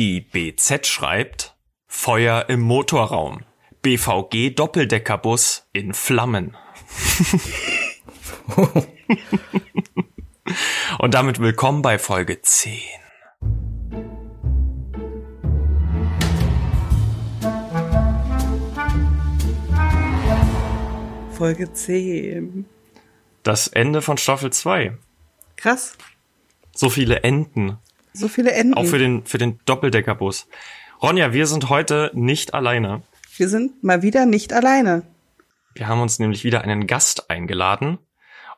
[0.00, 1.54] Die BZ schreibt
[1.86, 3.44] Feuer im Motorraum.
[3.82, 6.56] BVG Doppeldeckerbus in Flammen.
[11.00, 12.80] Und damit willkommen bei Folge 10.
[21.32, 22.64] Folge 10.
[23.42, 24.96] Das Ende von Staffel 2.
[25.56, 25.98] Krass.
[26.74, 27.76] So viele Enden.
[28.12, 28.74] So viele Enden.
[28.74, 30.48] Auch für den, für den Doppeldeckerbus.
[31.02, 33.02] Ronja, wir sind heute nicht alleine.
[33.36, 35.02] Wir sind mal wieder nicht alleine.
[35.74, 37.98] Wir haben uns nämlich wieder einen Gast eingeladen.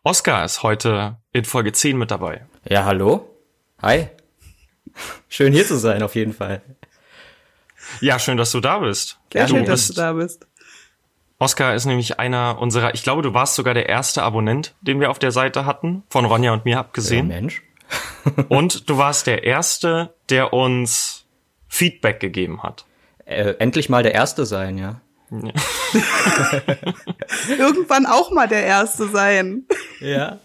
[0.02, 2.46] Oskar ist heute in Folge 10 mit dabei.
[2.68, 3.28] Ja, hallo.
[3.80, 4.08] Hi.
[5.28, 6.62] Schön hier zu sein, auf jeden Fall.
[8.00, 9.18] Ja, schön, dass du da bist.
[9.32, 10.46] Sehr du schön, dass du da bist.
[11.38, 15.10] Oskar ist nämlich einer unserer, ich glaube, du warst sogar der erste Abonnent, den wir
[15.10, 17.26] auf der Seite hatten, von Ronja und mir Ja, abgesehen.
[17.28, 17.62] Mensch.
[18.48, 21.24] und du warst der erste, der uns
[21.68, 22.84] Feedback gegeben hat.
[23.24, 25.00] Äh, endlich mal der Erste sein, ja.
[27.48, 29.64] Irgendwann auch mal der Erste sein.
[30.00, 30.38] Ja.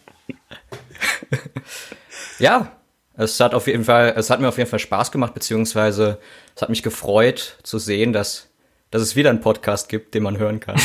[2.40, 2.72] ja,
[3.16, 6.20] es hat auf jeden Fall, es hat mir auf jeden Fall Spaß gemacht, beziehungsweise
[6.56, 8.50] es hat mich gefreut zu sehen, dass,
[8.92, 10.78] dass es wieder einen Podcast gibt, den man hören kann.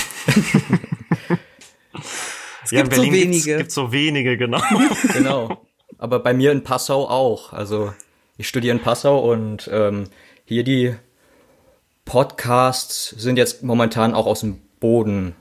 [2.64, 3.56] Es Ja, in gibt so Berlin gibt's- wenige.
[3.58, 4.62] Gibt's so wenige, genau.
[5.12, 5.64] genau.
[6.02, 7.52] Aber bei mir in Passau auch.
[7.52, 7.94] Also
[8.36, 10.08] ich studiere in Passau und ähm,
[10.44, 10.96] hier die
[12.04, 15.36] Podcasts sind jetzt momentan auch aus dem Boden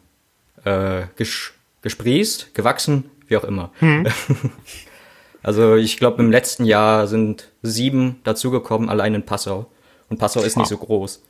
[0.63, 3.71] äh, ges gesprießt, gewachsen, wie auch immer.
[5.41, 9.65] also ich glaube, im letzten Jahr sind sieben dazugekommen, allein in Passau.
[10.09, 11.23] Und Passau ist nicht so groß.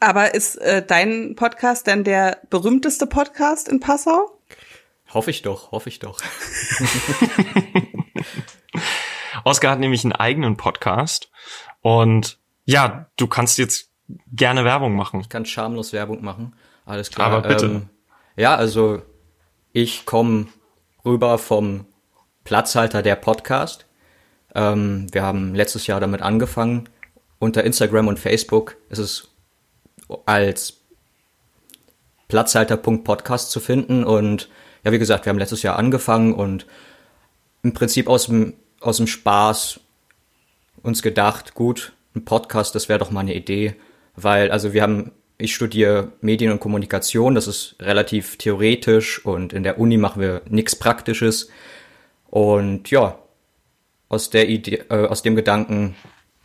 [0.00, 4.40] Aber ist äh, dein Podcast denn der berühmteste Podcast in Passau?
[5.14, 6.20] Hoffe ich doch, hoffe ich doch.
[9.44, 11.30] Oskar hat nämlich einen eigenen Podcast.
[11.82, 13.90] Und ja, du kannst jetzt
[14.32, 15.20] gerne Werbung machen.
[15.20, 16.54] Ich kann schamlos Werbung machen.
[16.84, 17.32] Alles klar.
[17.32, 17.66] Aber bitte.
[17.66, 17.88] Ähm,
[18.36, 19.02] ja, also
[19.72, 20.48] ich komme
[21.04, 21.86] rüber vom
[22.44, 23.86] Platzhalter der Podcast.
[24.54, 26.88] Ähm, wir haben letztes Jahr damit angefangen.
[27.38, 29.28] Unter Instagram und Facebook ist es
[30.26, 30.80] als
[32.28, 34.04] Platzhalter.podcast zu finden.
[34.04, 34.48] Und
[34.84, 36.66] ja, wie gesagt, wir haben letztes Jahr angefangen und
[37.62, 39.80] im Prinzip aus dem, aus dem Spaß
[40.82, 43.74] uns gedacht, gut, ein Podcast, das wäre doch mal eine Idee,
[44.16, 49.62] weil, also wir haben, ich studiere Medien und Kommunikation, das ist relativ theoretisch und in
[49.62, 51.48] der Uni machen wir nichts Praktisches.
[52.28, 53.18] Und ja,
[54.08, 55.96] aus der Idee, äh, aus dem Gedanken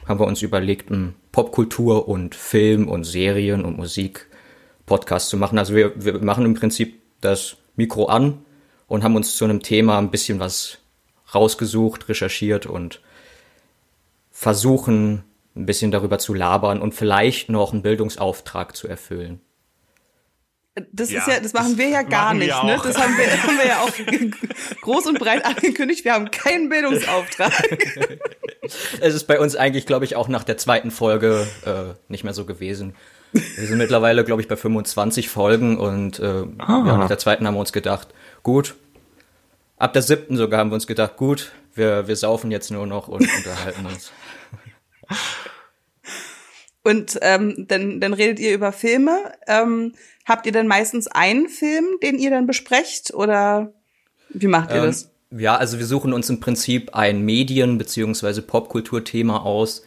[0.07, 4.27] haben wir uns überlegt, einen Popkultur und Film und Serien und Musik
[4.85, 5.57] Podcast zu machen.
[5.57, 8.45] Also wir, wir machen im Prinzip das Mikro an
[8.87, 10.77] und haben uns zu einem Thema ein bisschen was
[11.35, 13.01] rausgesucht, recherchiert und
[14.31, 15.23] versuchen
[15.55, 19.41] ein bisschen darüber zu labern und vielleicht noch einen Bildungsauftrag zu erfüllen.
[20.91, 22.77] Das Ja, ist ja, das machen wir ja das gar nicht, ne?
[22.83, 26.03] Das haben wir, haben wir ja auch groß und breit angekündigt.
[26.03, 27.53] Wir haben keinen Bildungsauftrag.
[28.99, 32.33] Es ist bei uns eigentlich, glaube ich, auch nach der zweiten Folge äh, nicht mehr
[32.33, 32.95] so gewesen.
[33.31, 37.53] Wir sind mittlerweile, glaube ich, bei 25 Folgen und äh, ja, nach der zweiten haben
[37.53, 38.09] wir uns gedacht,
[38.43, 38.75] gut,
[39.77, 43.07] ab der siebten sogar haben wir uns gedacht, gut, wir, wir saufen jetzt nur noch
[43.07, 44.11] und unterhalten uns.
[46.83, 49.33] Und ähm, dann, dann redet ihr über Filme.
[49.47, 49.93] Ähm,
[50.25, 53.13] habt ihr denn meistens einen Film, den ihr dann besprecht?
[53.13, 53.73] Oder
[54.29, 55.11] wie macht ihr Ähm, das?
[55.31, 58.41] Ja, also wir suchen uns im Prinzip ein Medien- bzw.
[58.41, 59.83] Popkulturthema aus.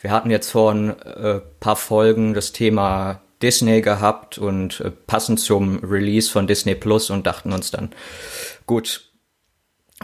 [0.00, 5.40] Wir hatten jetzt vor ein äh, paar Folgen das Thema Disney gehabt und äh, passend
[5.40, 7.90] zum Release von Disney Plus und dachten uns dann,
[8.66, 9.09] gut,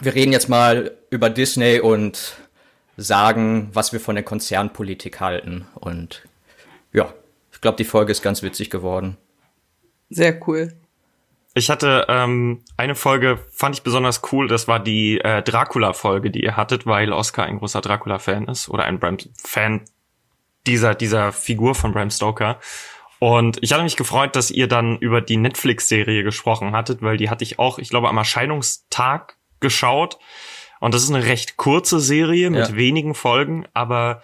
[0.01, 2.37] wir reden jetzt mal über Disney und
[2.97, 5.67] sagen, was wir von der Konzernpolitik halten.
[5.75, 6.23] Und
[6.93, 7.13] ja,
[7.51, 9.17] ich glaube, die Folge ist ganz witzig geworden.
[10.09, 10.73] Sehr cool.
[11.53, 16.43] Ich hatte ähm, eine Folge, fand ich besonders cool, das war die äh, Dracula-Folge, die
[16.43, 19.81] ihr hattet, weil Oscar ein großer Dracula-Fan ist oder ein Bram Fan
[20.67, 22.59] dieser, dieser Figur von Bram Stoker.
[23.17, 27.31] Und ich hatte mich gefreut, dass ihr dann über die Netflix-Serie gesprochen hattet, weil die
[27.31, 30.17] hatte ich auch, ich glaube, am Erscheinungstag geschaut.
[30.79, 32.75] Und das ist eine recht kurze Serie mit Ja.
[32.75, 34.21] wenigen Folgen, aber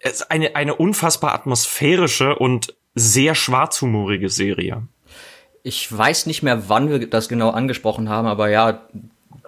[0.00, 4.82] es ist eine, eine unfassbar atmosphärische und sehr schwarzhumorige Serie.
[5.62, 8.82] Ich weiß nicht mehr, wann wir das genau angesprochen haben, aber ja,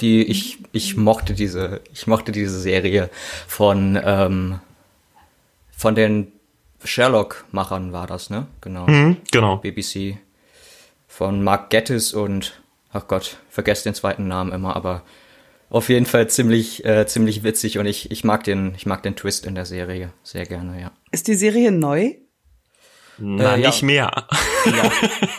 [0.00, 3.11] die ich ich mochte diese ich mochte diese Serie
[3.47, 4.61] von ähm,
[5.76, 6.32] von den
[6.85, 8.47] Sherlock-Machern war das, ne?
[8.61, 8.87] Genau.
[8.87, 9.56] Mhm, genau.
[9.56, 10.19] BBC
[11.08, 12.61] von Mark Gettis und
[12.94, 15.02] ach Gott, vergesst den zweiten Namen immer, aber
[15.69, 19.17] auf jeden Fall ziemlich, äh, ziemlich witzig und ich, ich mag den, ich mag den
[19.17, 20.93] Twist in der Serie sehr gerne, ja.
[21.11, 22.14] Ist die Serie neu?
[23.19, 23.69] Na, Äh, ja.
[23.69, 24.11] nicht mehr.
[24.64, 24.93] Ja,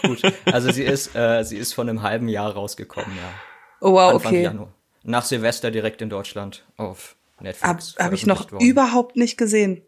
[0.08, 0.22] gut.
[0.46, 3.34] Also sie ist, äh, sie ist von einem halben Jahr rausgekommen, ja.
[3.82, 4.44] Oh wow, Anfang okay.
[4.44, 4.74] Januar.
[5.04, 7.96] Nach Silvester direkt in Deutschland auf Netflix.
[8.00, 8.66] hab ich noch worden.
[8.66, 9.82] überhaupt nicht gesehen.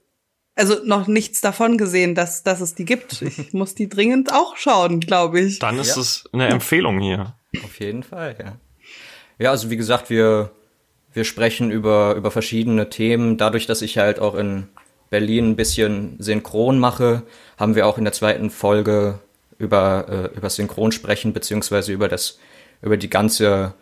[0.57, 3.21] Also noch nichts davon gesehen, dass, dass es die gibt.
[3.21, 5.59] Ich muss die dringend auch schauen, glaube ich.
[5.59, 6.01] Dann ist Ja.
[6.01, 7.35] es eine Empfehlung hier.
[7.63, 8.57] Auf jeden Fall, ja.
[9.39, 10.51] Ja, also wie gesagt, wir,
[11.13, 13.37] wir sprechen über, über verschiedene Themen.
[13.37, 14.67] Dadurch, dass ich halt auch in
[15.11, 17.23] Berlin ein bisschen synchron mache,
[17.57, 19.19] haben wir auch in der zweiten Folge
[19.59, 22.39] über, äh, über Synchron sprechen, beziehungsweise über das,
[22.81, 23.73] über die ganze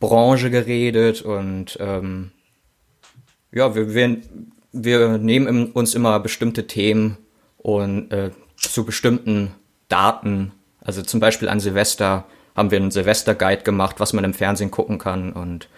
[0.00, 2.30] Branche geredet und ähm,
[3.52, 4.18] ja, wir, wir,
[4.74, 7.16] wir nehmen uns immer bestimmte Themen
[7.58, 9.54] und äh, zu bestimmten
[9.88, 12.24] Daten, also zum Beispiel an Silvester
[12.56, 15.68] haben wir einen Silvester-Guide gemacht, was man im Fernsehen gucken kann und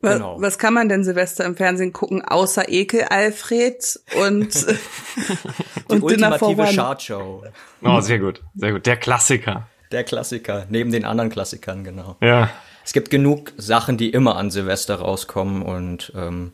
[0.00, 0.40] Was, Genau.
[0.40, 4.66] was kann man denn Silvester im Fernsehen gucken, außer Ekel Alfred und,
[5.90, 6.74] die und Dinner for ultimative One?
[6.74, 7.44] Chartshow.
[7.82, 8.86] Oh, sehr gut, sehr gut.
[8.86, 9.68] Der Klassiker.
[9.92, 12.16] Der Klassiker, neben den anderen Klassikern, genau.
[12.20, 12.48] Ja.
[12.84, 16.52] Es gibt genug Sachen, die immer an Silvester rauskommen und ähm,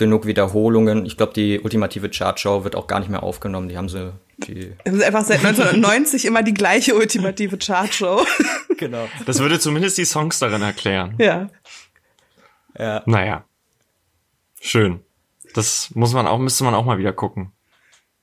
[0.00, 1.06] genug Wiederholungen.
[1.06, 3.68] Ich glaube, die ultimative Chartshow wird auch gar nicht mehr aufgenommen.
[3.68, 8.26] Die haben sie, die, Das ist einfach seit 1990 immer die gleiche ultimative Chartshow.
[8.76, 9.08] genau.
[9.26, 11.14] Das würde zumindest die Songs darin erklären.
[11.18, 11.48] ja.
[12.78, 13.44] Ja, Naja.
[14.60, 15.00] Schön.
[15.54, 17.52] Das muss man auch, müsste man auch mal wieder gucken.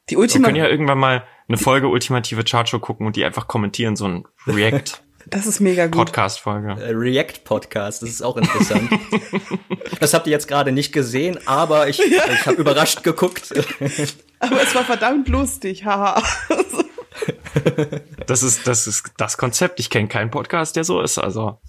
[0.10, 3.48] Die Wir Ultima können ja irgendwann mal eine Folge Ultimative Chartshow gucken und die einfach
[3.48, 4.26] kommentieren, so ein
[5.30, 5.98] das ist mega gut.
[5.98, 6.82] React-Podcast-Folge.
[6.82, 8.90] äh, React-Podcast, das ist auch interessant.
[10.00, 13.54] das habt ihr jetzt gerade nicht gesehen, aber ich, ich habe überrascht geguckt.
[14.40, 16.22] Aber es war verdammt lustig, haha.
[18.28, 19.80] Das ist, das ist das Konzept.
[19.80, 21.18] Ich kenne keinen Podcast, der so ist.
[21.18, 21.60] Also,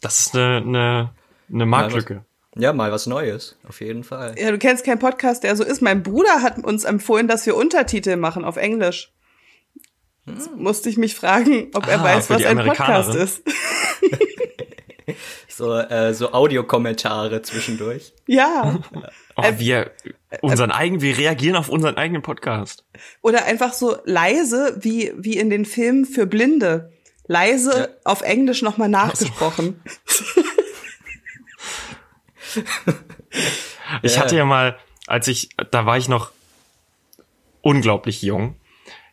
[0.00, 1.10] das ist eine, eine,
[1.52, 2.24] eine Marktlücke.
[2.54, 4.34] ja, mal was Neues, auf jeden Fall.
[4.38, 5.80] Ja, du kennst keinen Podcast, der so ist.
[5.80, 9.12] Mein Bruder hat uns empfohlen, dass wir Untertitel machen auf Englisch.
[10.26, 13.42] Jetzt musste ich mich fragen, ob er Ah, weiß, was ein Podcast ist.
[15.48, 18.14] So, äh, so Audiokommentare zwischendurch.
[18.26, 18.80] Ja.
[19.36, 19.90] Oh, wir,
[20.40, 22.84] unseren eigenen, wir reagieren auf unseren eigenen Podcast.
[23.20, 26.90] Oder einfach so leise, wie, wie in den Filmen für Blinde.
[27.26, 27.88] Leise Ja.
[28.04, 29.80] auf Englisch nochmal nachgesprochen.
[34.02, 34.20] Ich Ja.
[34.22, 36.32] hatte ja mal, als ich, da war ich noch
[37.60, 38.56] unglaublich jung.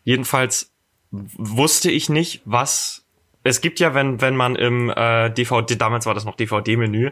[0.03, 0.71] Jedenfalls
[1.11, 3.05] wusste ich nicht, was
[3.43, 7.11] es gibt ja, wenn wenn man im äh, DVD damals war das noch DVD-Menü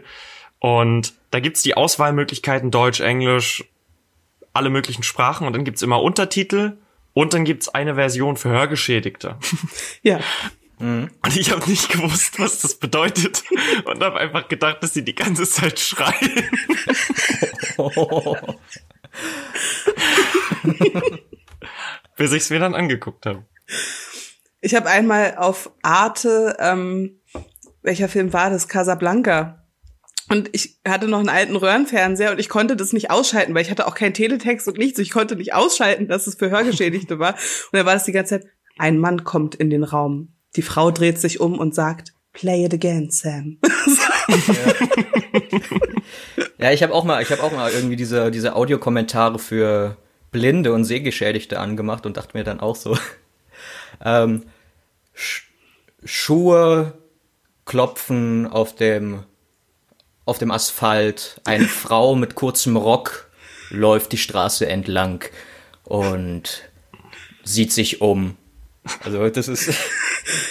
[0.60, 3.64] und da gibt's die Auswahlmöglichkeiten Deutsch, Englisch,
[4.54, 6.78] alle möglichen Sprachen und dann gibt's immer Untertitel
[7.14, 9.38] und dann gibt's eine Version für Hörgeschädigte.
[10.04, 10.20] Ja.
[10.80, 13.44] Und ich habe nicht gewusst, was das bedeutet
[13.86, 16.52] und habe einfach gedacht, dass sie die ganze Zeit schreien.
[22.16, 23.44] Bis ich's mir dann angeguckt habe.
[24.62, 27.20] Ich habe einmal auf Arte, ähm,
[27.82, 28.68] welcher Film war das?
[28.68, 29.64] Casablanca.
[30.30, 33.72] Und ich hatte noch einen alten Röhrenfernseher und ich konnte das nicht ausschalten, weil ich
[33.72, 35.00] hatte auch keinen Teletext und nichts.
[35.00, 37.34] Ich konnte nicht ausschalten, dass es für Hörgeschädigte war.
[37.34, 38.48] Und dann war das die ganze Zeit,
[38.78, 40.34] ein Mann kommt in den Raum.
[40.58, 43.60] Die Frau dreht sich um und sagt, play it again, Sam.
[46.60, 49.98] Ja, ich habe auch mal, ich habe auch mal irgendwie diese diese Audiokommentare für
[50.32, 52.98] Blinde und Sehgeschädigte angemacht und dachte mir dann auch so,
[54.04, 54.44] ähm,
[55.14, 55.44] Sch
[56.04, 56.94] Schuhe
[57.66, 59.24] klopfen auf dem
[60.26, 61.40] auf dem Asphalt.
[61.46, 63.30] Eine Frau mit kurzem Rock
[63.70, 65.24] läuft die Straße entlang
[65.84, 66.64] und
[67.44, 68.38] sieht sich um.
[69.04, 69.68] Also das ist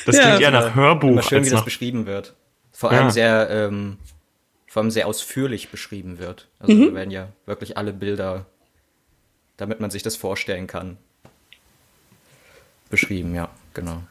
[0.07, 2.35] Das Ja, klingt eher immer- nach Hörbuch immer schön, wie das beschrieben wird.
[2.73, 3.01] Vor Ja.
[3.01, 3.99] allem sehr, ähm,
[4.67, 6.49] vor allem sehr ausführlich beschrieben wird.
[6.59, 8.47] Also da werden ja wirklich alle Bilder,
[9.59, 10.97] damit man sich das vorstellen kann,
[12.91, 14.03] beschrieben, ja, genau.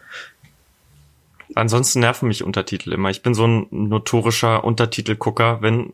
[1.53, 3.09] Ansonsten nerven mich Untertitel immer.
[3.09, 5.61] Ich bin so ein notorischer Untertitelgucker.
[5.61, 5.93] Wenn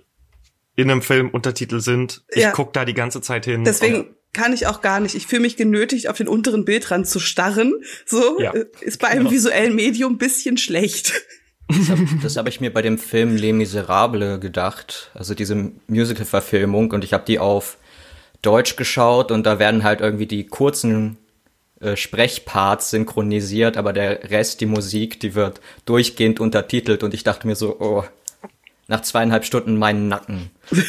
[0.76, 2.52] in einem Film Untertitel sind, ich Ja.
[2.52, 3.64] guck da die ganze Zeit hin.
[3.66, 5.14] Deswegen kann ich auch gar nicht.
[5.14, 7.74] Ich fühle mich genötigt, auf den unteren Bildrand zu starren.
[8.06, 8.54] So Ja.
[8.54, 11.14] äh, ist bei einem visuellen Medium ein bisschen schlecht.
[11.68, 17.04] Das habe hab ich mir bei dem Film Les Miserables gedacht, also diese Musical-Verfilmung, und
[17.06, 17.78] ich habe die auf
[18.42, 21.18] Deutsch geschaut und da werden halt irgendwie die kurzen
[21.82, 27.48] äh, Sprechparts synchronisiert, aber der Rest, die Musik, die wird durchgehend untertitelt und ich dachte
[27.48, 28.04] mir so, oh,
[28.88, 30.52] nach zweieinhalb Stunden meinen Nacken.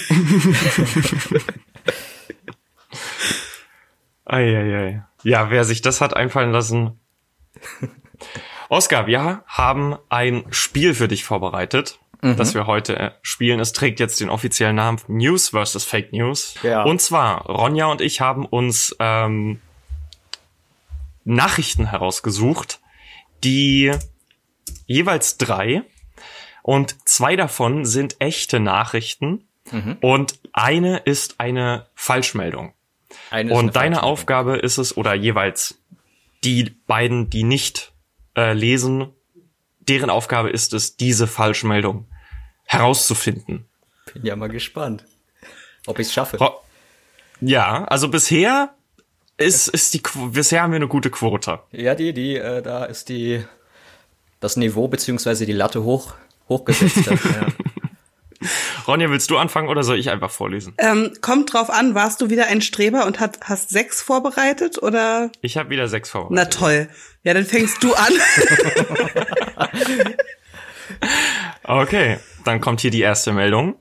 [4.24, 5.04] Eieiei.
[5.22, 6.98] Ja, wer sich das hat einfallen lassen.
[8.68, 11.98] Oskar, wir haben ein Spiel für dich vorbereitet.
[12.22, 12.36] mhm.
[12.36, 13.60] das wir heute äh, spielen.
[13.60, 16.54] Es trägt jetzt den offiziellen Namen News versus Fake News.
[16.62, 16.82] Ja.
[16.82, 19.60] Und zwar, Ronja und ich haben uns ähm,
[21.24, 22.80] Nachrichten herausgesucht,
[23.44, 23.92] die
[24.86, 25.82] jeweils drei
[26.62, 29.98] und zwei davon sind echte Nachrichten mhm.
[30.00, 32.72] und eine ist eine Falschmeldung.
[33.30, 35.78] Eine und deine Aufgabe ist es, oder jeweils
[36.44, 37.92] die beiden, die nicht
[38.36, 39.10] äh, lesen,
[39.80, 42.06] deren Aufgabe ist es, diese Falschmeldung
[42.64, 43.66] herauszufinden.
[44.12, 45.04] Bin ja mal gespannt,
[45.86, 46.38] ob ich es schaffe.
[47.40, 48.74] Ja, also bisher
[49.36, 51.60] ist, ist die, bisher haben wir eine gute Quote.
[51.72, 53.44] Ja, die, die, äh, da ist die,
[54.40, 56.14] das Niveau beziehungsweise die Latte hoch,
[56.48, 57.06] hochgesetzt.
[57.06, 57.16] ja.
[58.86, 60.74] Ronja, willst du anfangen oder soll ich einfach vorlesen?
[60.78, 65.30] Ähm, kommt drauf an, warst du wieder ein Streber und hat, hast sechs vorbereitet oder?
[65.40, 66.52] Ich habe wieder sechs vorbereitet.
[66.52, 66.88] Na toll.
[67.22, 68.12] Ja, dann fängst du an.
[71.82, 73.76] okay, dann kommt hier die erste Meldung.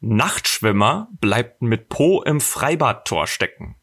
[0.00, 3.76] Nachtschwimmer bleibt mit Po im Freibadtor stecken.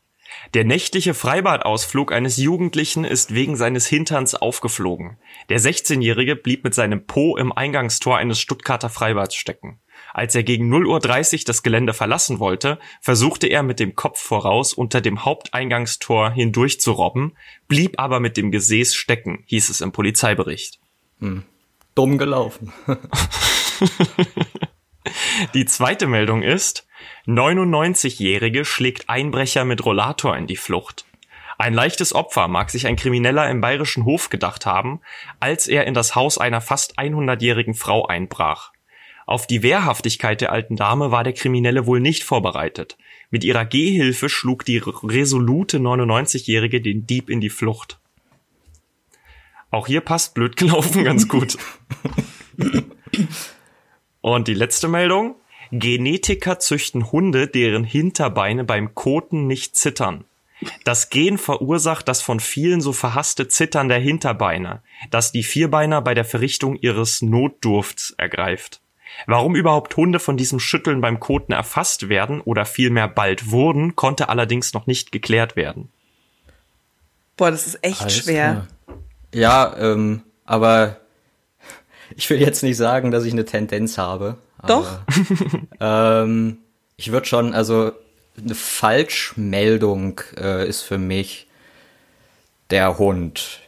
[0.55, 5.17] Der nächtliche Freibadausflug eines Jugendlichen ist wegen seines Hinterns aufgeflogen.
[5.49, 9.79] Der 16-Jährige blieb mit seinem Po im Eingangstor eines Stuttgarter Freibads stecken.
[10.11, 14.73] Als er gegen 0.30 Uhr das Gelände verlassen wollte, versuchte er mit dem Kopf voraus
[14.73, 17.35] unter dem Haupteingangstor hindurch zu robben,
[17.67, 20.79] blieb aber mit dem Gesäß stecken, hieß es im Polizeibericht.
[21.19, 21.43] Hm.
[21.93, 22.73] Dumm gelaufen.
[25.53, 26.87] Die zweite Meldung ist,
[27.27, 31.05] 99-Jährige schlägt Einbrecher mit Rollator in die Flucht.
[31.57, 35.01] Ein leichtes Opfer mag sich ein Krimineller im bayerischen Hof gedacht haben,
[35.39, 38.71] als er in das Haus einer fast 100-jährigen Frau einbrach.
[39.25, 42.97] Auf die Wehrhaftigkeit der alten Dame war der Kriminelle wohl nicht vorbereitet.
[43.29, 47.99] Mit ihrer Gehhilfe schlug die resolute 99-Jährige den Dieb in die Flucht.
[49.69, 51.57] Auch hier passt blöd gelaufen ganz gut.
[54.21, 55.35] Und die letzte Meldung.
[55.71, 60.25] Genetiker züchten Hunde, deren Hinterbeine beim Koten nicht zittern.
[60.83, 66.13] Das Gen verursacht das von vielen so verhasste Zittern der Hinterbeine, das die Vierbeiner bei
[66.13, 68.81] der Verrichtung ihres Notdurfts ergreift.
[69.25, 74.29] Warum überhaupt Hunde von diesem Schütteln beim Koten erfasst werden oder vielmehr bald wurden, konnte
[74.29, 75.89] allerdings noch nicht geklärt werden.
[77.37, 78.67] Boah, das ist echt Alles schwer.
[78.85, 78.97] Klar.
[79.33, 80.99] Ja, ähm, aber
[82.19, 84.35] ich will jetzt nicht sagen, dass ich eine Tendenz habe.
[84.67, 84.99] Doch.
[85.79, 86.57] Aber, ähm,
[86.97, 87.93] ich würde schon, also
[88.37, 91.47] eine Falschmeldung äh, ist für mich
[92.71, 93.61] der Hund.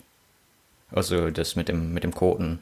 [0.91, 2.59] Also das mit dem, mit dem Koten.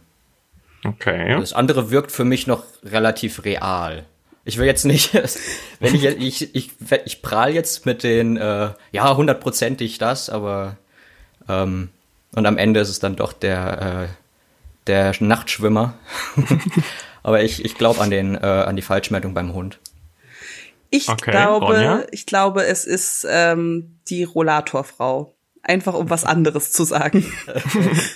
[0.86, 1.36] Okay.
[1.39, 4.05] Das andere wirkt für mich noch relativ real.
[4.46, 5.15] Ich will jetzt nicht,
[5.79, 6.72] wenn ich ich ich
[7.05, 10.77] ich prahl jetzt mit den äh, ja hundertprozentig das, aber
[11.48, 11.89] ähm,
[12.36, 14.28] und am Ende ist es dann doch der äh,
[14.89, 15.93] der Nachtschwimmer.
[17.24, 19.79] aber ich ich glaube an den äh, an die Falschmeldung beim Hund.
[20.89, 22.03] Ich okay, glaube, Ronja?
[22.12, 25.36] ich glaube, es ist ähm, die Rollatorfrau.
[25.62, 27.31] Einfach um was anderes zu sagen.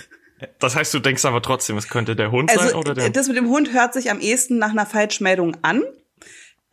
[0.58, 3.08] Das heißt, du denkst aber trotzdem, es könnte der Hund also, sein oder der?
[3.08, 5.82] Das mit dem Hund hört sich am ehesten nach einer Falschmeldung an.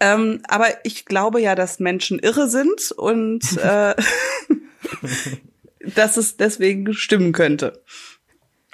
[0.01, 3.95] Ähm, aber ich glaube ja, dass Menschen irre sind und äh,
[5.95, 7.81] dass es deswegen stimmen könnte.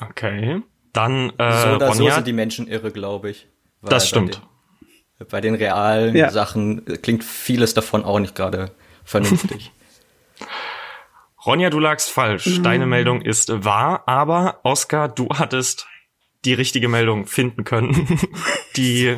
[0.01, 0.61] Okay.
[0.97, 2.09] Dann äh, so oder Ronja.
[2.09, 3.47] so sind die Menschen irre, glaube ich.
[3.81, 4.41] Das stimmt.
[5.17, 6.31] Bei den, bei den realen ja.
[6.31, 8.71] Sachen klingt vieles davon auch nicht gerade
[9.03, 9.71] vernünftig.
[11.45, 12.47] Ronja, du lagst falsch.
[12.47, 12.63] Mhm.
[12.63, 15.87] Deine Meldung ist wahr, aber Oskar, du hattest
[16.45, 18.19] die richtige Meldung finden können.
[18.75, 19.17] die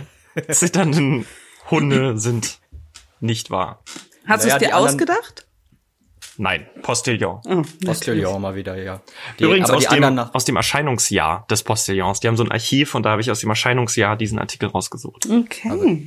[0.50, 1.26] zitternden
[1.72, 2.60] Hunde sind
[3.20, 3.84] nicht wahr.
[4.28, 5.48] Hast naja, du es dir ausgedacht?
[6.42, 7.42] Nein, Postillon.
[7.44, 9.02] Oh, Postillon mal wieder, ja.
[9.38, 12.22] Die, Übrigens aus dem, aus dem Erscheinungsjahr des Postillons.
[12.22, 15.28] Die haben so ein Archiv und da habe ich aus dem Erscheinungsjahr diesen Artikel rausgesucht.
[15.30, 15.70] Okay.
[15.70, 15.98] Aber,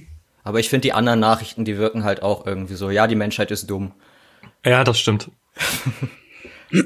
[0.43, 3.51] aber ich finde die anderen Nachrichten, die wirken halt auch irgendwie so, ja, die Menschheit
[3.51, 3.93] ist dumm.
[4.65, 5.31] Ja, das stimmt.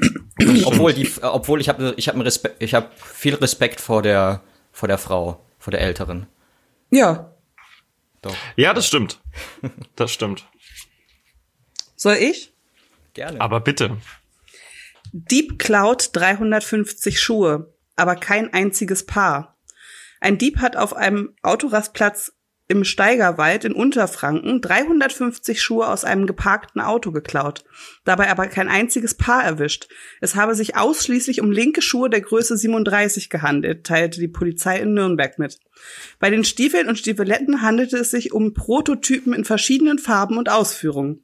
[0.65, 4.41] obwohl die, obwohl ich habe, ich habe Respekt, ich habe viel Respekt vor der,
[4.73, 6.27] vor der Frau, vor der Älteren.
[6.89, 7.31] Ja.
[8.21, 8.35] Doch.
[8.57, 9.21] Ja, das stimmt.
[9.95, 10.45] Das stimmt.
[11.95, 12.51] Soll ich?
[13.17, 13.41] Gerne.
[13.41, 13.97] Aber bitte.
[15.11, 19.57] Dieb klaut 350 Schuhe, aber kein einziges Paar.
[20.21, 22.33] Ein Dieb hat auf einem Autorastplatz
[22.67, 27.63] im Steigerwald in Unterfranken 350 Schuhe aus einem geparkten Auto geklaut,
[28.03, 29.87] dabei aber kein einziges Paar erwischt.
[30.21, 34.93] Es habe sich ausschließlich um linke Schuhe der Größe 37 gehandelt, teilte die Polizei in
[34.93, 35.59] Nürnberg mit.
[36.19, 41.23] Bei den Stiefeln und Stiefeletten handelte es sich um Prototypen in verschiedenen Farben und Ausführungen.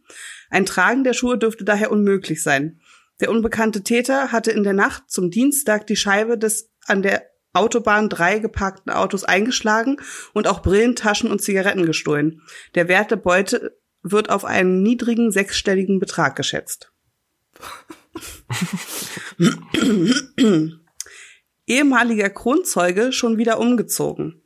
[0.53, 2.79] Ein Tragen der Schuhe dürfte daher unmöglich sein.
[3.19, 8.07] Der unbekannte Täter hatte in der Nacht zum Dienstag die Scheibe des an der Autobahn
[8.07, 9.97] drei geparkten Autos eingeschlagen
[10.31, 12.43] und auch Brillen, Taschen und Zigaretten gestohlen.
[12.75, 16.91] Der Wert der Beute wird auf einen niedrigen sechsstelligen Betrag geschätzt.
[21.65, 24.42] Ehemaliger Kronzeuge schon wieder umgezogen.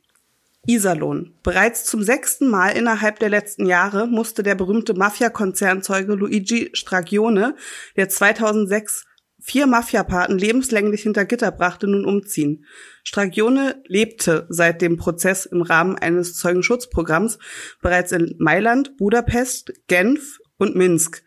[0.66, 1.34] Iserlohn.
[1.42, 7.56] Bereits zum sechsten Mal innerhalb der letzten Jahre musste der berühmte Mafia-Konzernzeuge Luigi Stragione,
[7.96, 9.04] der 2006
[9.40, 12.66] vier Mafiapaten lebenslänglich hinter Gitter brachte, nun umziehen.
[13.02, 17.38] Stragione lebte seit dem Prozess im Rahmen eines Zeugenschutzprogramms
[17.80, 21.22] bereits in Mailand, Budapest, Genf und Minsk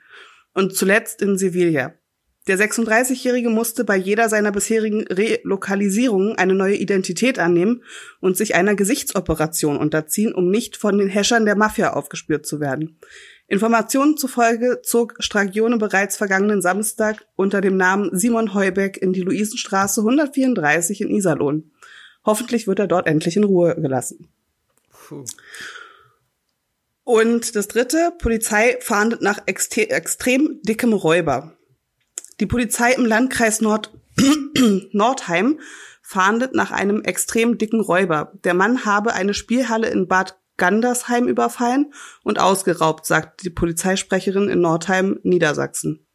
[0.53, 1.93] und zuletzt in Sevilla.
[2.51, 7.81] Der 36-Jährige musste bei jeder seiner bisherigen Relokalisierungen eine neue Identität annehmen
[8.19, 12.99] und sich einer Gesichtsoperation unterziehen, um nicht von den Häschern der Mafia aufgespürt zu werden.
[13.47, 20.01] Informationen zufolge zog Stragione bereits vergangenen Samstag unter dem Namen Simon Heubeck in die Luisenstraße
[20.01, 21.71] 134 in Iserlohn.
[22.25, 24.27] Hoffentlich wird er dort endlich in Ruhe gelassen.
[24.89, 25.23] Puh.
[27.05, 31.55] Und das dritte, Polizei fahndet nach extrem dickem Räuber.
[32.41, 33.93] Die Polizei im Landkreis Nord
[34.91, 35.59] Nordheim
[36.01, 38.33] fahndet nach einem extrem dicken Räuber.
[38.43, 41.93] Der Mann habe eine Spielhalle in Bad Gandersheim überfallen
[42.23, 46.07] und ausgeraubt, sagt die Polizeisprecherin in Nordheim, Niedersachsen.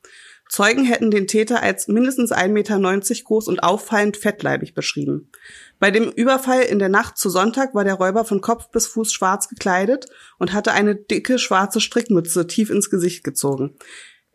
[0.48, 5.30] Zeugen hätten den Täter als mindestens 1,90 Meter groß und auffallend fettleibig beschrieben.
[5.78, 9.12] Bei dem Überfall in der Nacht zu Sonntag war der Räuber von Kopf bis Fuß
[9.12, 10.06] schwarz gekleidet
[10.38, 13.76] und hatte eine dicke schwarze Strickmütze tief ins Gesicht gezogen.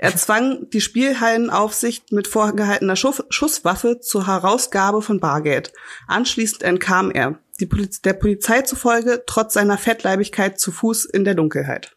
[0.01, 5.74] Er zwang die Spielhallenaufsicht mit vorgehaltener Schusswaffe zur Herausgabe von Bargeld.
[6.08, 11.96] Anschließend entkam er, Poliz der Polizei zufolge, trotz seiner Fettleibigkeit zu Fuß in der Dunkelheit.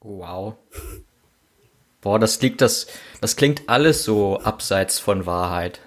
[0.00, 0.56] Wow.
[2.02, 2.86] Boah, das liegt das,
[3.22, 5.80] das klingt alles so abseits von Wahrheit.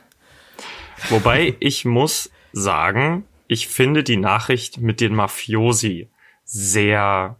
[1.10, 6.10] Wobei ich muss sagen, ich finde die Nachricht mit den Mafiosi
[6.44, 7.38] sehr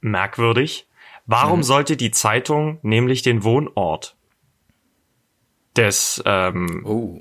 [0.00, 0.88] merkwürdig
[1.26, 1.64] Warum mhm.
[1.64, 4.16] sollte die Zeitung nämlich den Wohnort
[5.76, 7.20] des ähm, oh.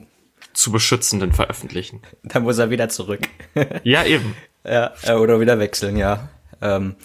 [0.53, 2.01] zu Beschützenden veröffentlichen?
[2.23, 3.21] Da muss er wieder zurück.
[3.83, 4.35] ja, eben.
[4.65, 6.29] Ja, äh, oder wieder wechseln, ja.
[6.61, 6.95] Ähm,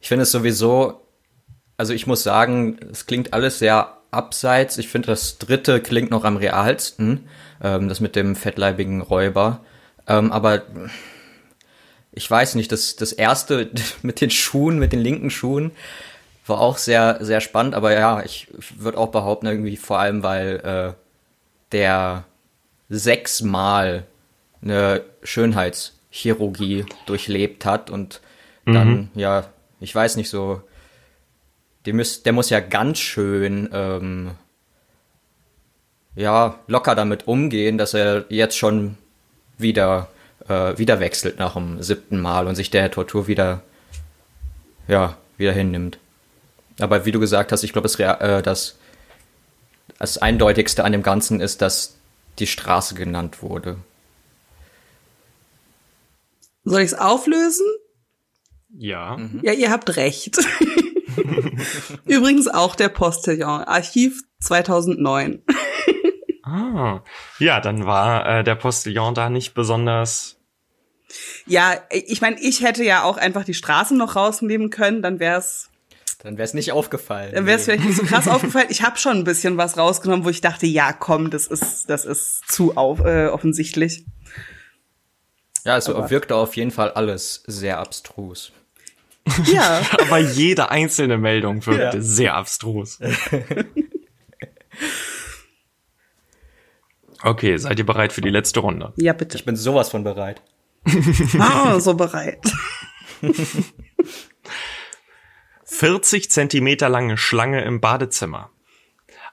[0.00, 1.00] ich finde es sowieso,
[1.76, 4.78] also ich muss sagen, es klingt alles sehr abseits.
[4.78, 7.28] Ich finde, das dritte klingt noch am realsten,
[7.62, 9.64] ähm, das mit dem fettleibigen Räuber.
[10.06, 10.62] Ähm, aber
[12.12, 13.70] ich weiß nicht, das, das erste
[14.02, 15.72] mit den Schuhen, mit den linken Schuhen,
[16.48, 20.56] war auch sehr, sehr spannend, aber ja, ich würde auch behaupten, irgendwie vor allem, weil
[20.64, 20.92] äh,
[21.72, 22.24] der
[22.88, 24.04] sechsmal
[24.62, 28.20] eine Schönheitschirurgie durchlebt hat und
[28.64, 29.08] dann, mhm.
[29.14, 29.44] ja,
[29.80, 30.62] ich weiß nicht so,
[31.84, 34.32] der, müß, der muss ja ganz schön ähm,
[36.16, 38.96] ja, locker damit umgehen, dass er jetzt schon
[39.58, 40.08] wieder,
[40.48, 43.62] äh, wieder wechselt nach dem siebten Mal und sich der Tortur wieder,
[44.88, 45.98] ja, wieder hinnimmt.
[46.80, 48.76] Aber wie du gesagt hast, ich glaube, das, äh, das,
[49.98, 51.96] das Eindeutigste an dem Ganzen ist, dass
[52.38, 53.78] die Straße genannt wurde.
[56.64, 57.66] Soll ich es auflösen?
[58.76, 59.16] Ja.
[59.16, 59.40] Mhm.
[59.42, 60.38] Ja, ihr habt recht.
[62.04, 65.42] Übrigens auch der Postillon, Archiv 2009.
[66.42, 67.02] ah,
[67.38, 70.36] ja, dann war äh, der Postillon da nicht besonders.
[71.46, 75.38] Ja, ich meine, ich hätte ja auch einfach die Straße noch rausnehmen können, dann wäre
[75.38, 75.70] es
[76.22, 77.34] dann wäre es nicht aufgefallen.
[77.34, 77.74] Dann wäre es nee.
[77.74, 78.66] vielleicht nicht so krass aufgefallen.
[78.70, 82.04] Ich habe schon ein bisschen was rausgenommen, wo ich dachte, ja, komm, das ist, das
[82.04, 84.04] ist zu auf, äh, offensichtlich.
[85.64, 86.10] Ja, also Aber.
[86.10, 88.52] wirkte auf jeden Fall alles sehr abstrus.
[89.46, 89.82] Ja.
[90.00, 92.02] Aber jede einzelne Meldung wirkte ja.
[92.02, 92.98] sehr abstrus.
[97.22, 98.92] Okay, seid ihr bereit für die letzte Runde?
[98.96, 99.36] Ja, bitte.
[99.36, 100.42] Ich bin sowas von bereit.
[101.38, 102.38] ah, so bereit.
[105.68, 108.50] 40 Zentimeter lange Schlange im Badezimmer.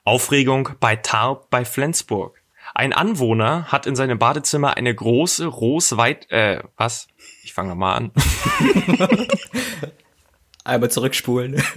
[0.03, 2.41] Aufregung bei Tarp bei Flensburg.
[2.73, 7.07] Ein Anwohner hat in seinem Badezimmer eine große, rosweit, äh, was?
[7.43, 8.11] Ich fange mal an.
[10.63, 11.61] Einmal zurückspulen.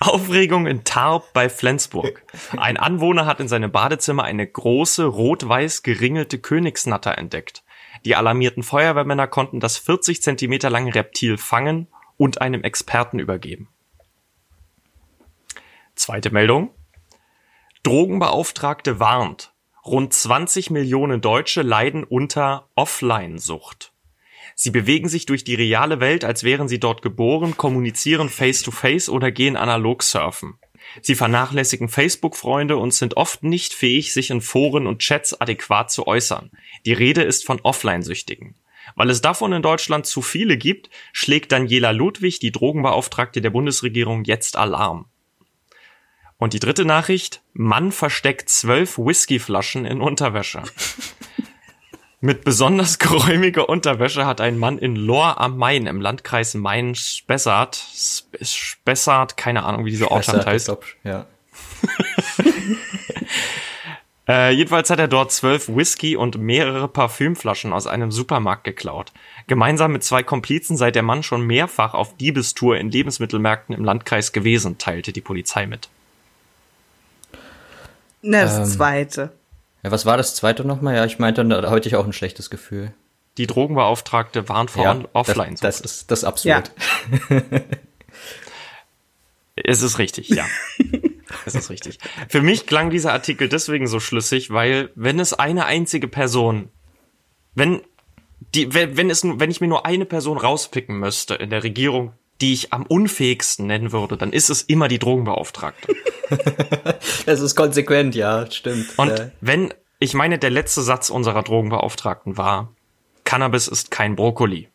[0.00, 2.22] Aufregung in Tarp bei Flensburg.
[2.56, 7.64] Ein Anwohner hat in seinem Badezimmer eine große, rot-weiß geringelte Königsnatter entdeckt.
[8.06, 13.68] Die alarmierten Feuerwehrmänner konnten das 40 Zentimeter lange Reptil fangen und einem Experten übergeben.
[15.94, 16.70] Zweite Meldung.
[17.82, 19.52] Drogenbeauftragte warnt.
[19.84, 23.92] Rund 20 Millionen Deutsche leiden unter Offline-Sucht.
[24.54, 29.10] Sie bewegen sich durch die reale Welt, als wären sie dort geboren, kommunizieren face-to-face -face
[29.10, 30.58] oder gehen analog surfen.
[31.02, 36.06] Sie vernachlässigen Facebook-Freunde und sind oft nicht fähig, sich in Foren und Chats adäquat zu
[36.06, 36.50] äußern.
[36.86, 38.54] Die Rede ist von Offline-Süchtigen.
[38.96, 44.24] Weil es davon in Deutschland zu viele gibt, schlägt Daniela Ludwig, die Drogenbeauftragte der Bundesregierung,
[44.24, 45.06] jetzt Alarm.
[46.36, 50.62] Und die dritte Nachricht, Mann versteckt zwölf Whiskyflaschen in Unterwäsche.
[52.20, 57.76] Mit besonders geräumiger Unterwäsche hat ein Mann in Lohr am Main im Landkreis Main-Spessart,
[58.40, 60.68] Spessart, keine Ahnung, wie diese Ortschaft heißt.
[60.68, 61.26] Top, ja.
[64.26, 69.12] äh, jedenfalls hat er dort zwölf Whisky und mehrere Parfümflaschen aus einem Supermarkt geklaut.
[69.46, 74.32] Gemeinsam mit zwei Komplizen sei der Mann schon mehrfach auf Diebestour in Lebensmittelmärkten im Landkreis
[74.32, 75.88] gewesen, teilte die Polizei mit.
[78.22, 79.32] Das ähm, zweite.
[79.82, 80.96] Ja, was war das zweite nochmal?
[80.96, 82.94] Ja, ich meinte, da hatte ich auch ein schlechtes Gefühl.
[83.36, 85.56] Die Drogenbeauftragte warnt vor ja, offline.
[85.60, 86.72] Das, das ist das ist absurd.
[87.28, 87.40] Ja.
[89.56, 90.46] es ist richtig, ja.
[91.46, 91.98] es ist richtig.
[92.28, 96.70] Für mich klang dieser Artikel deswegen so schlüssig, weil wenn es eine einzige Person,
[97.54, 97.82] wenn
[98.54, 102.12] die, wenn, wenn es, wenn ich mir nur eine Person rauspicken müsste in der Regierung,
[102.40, 105.94] die ich am unfähigsten nennen würde, dann ist es immer die Drogenbeauftragte.
[107.26, 108.88] das ist konsequent, ja, stimmt.
[108.96, 109.30] Und äh.
[109.40, 112.74] wenn, ich meine, der letzte Satz unserer Drogenbeauftragten war,
[113.24, 114.68] Cannabis ist kein Brokkoli.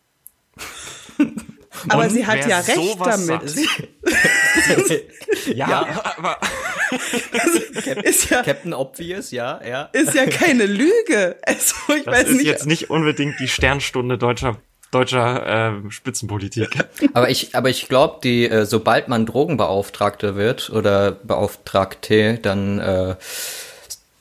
[1.88, 3.54] Aber Und sie hat ja recht damit.
[5.54, 6.38] ja, ja, aber
[8.04, 9.82] ist ja, Captain Obvious, ja, ja.
[9.92, 11.36] Ist ja keine Lüge.
[11.42, 12.46] Also, ich das weiß ist nicht.
[12.46, 14.56] jetzt nicht unbedingt die Sternstunde deutscher
[14.90, 16.70] deutscher äh, Spitzenpolitik.
[17.14, 23.14] Aber ich, aber ich glaube, die, äh, sobald man Drogenbeauftragte wird oder Beauftragte, dann äh,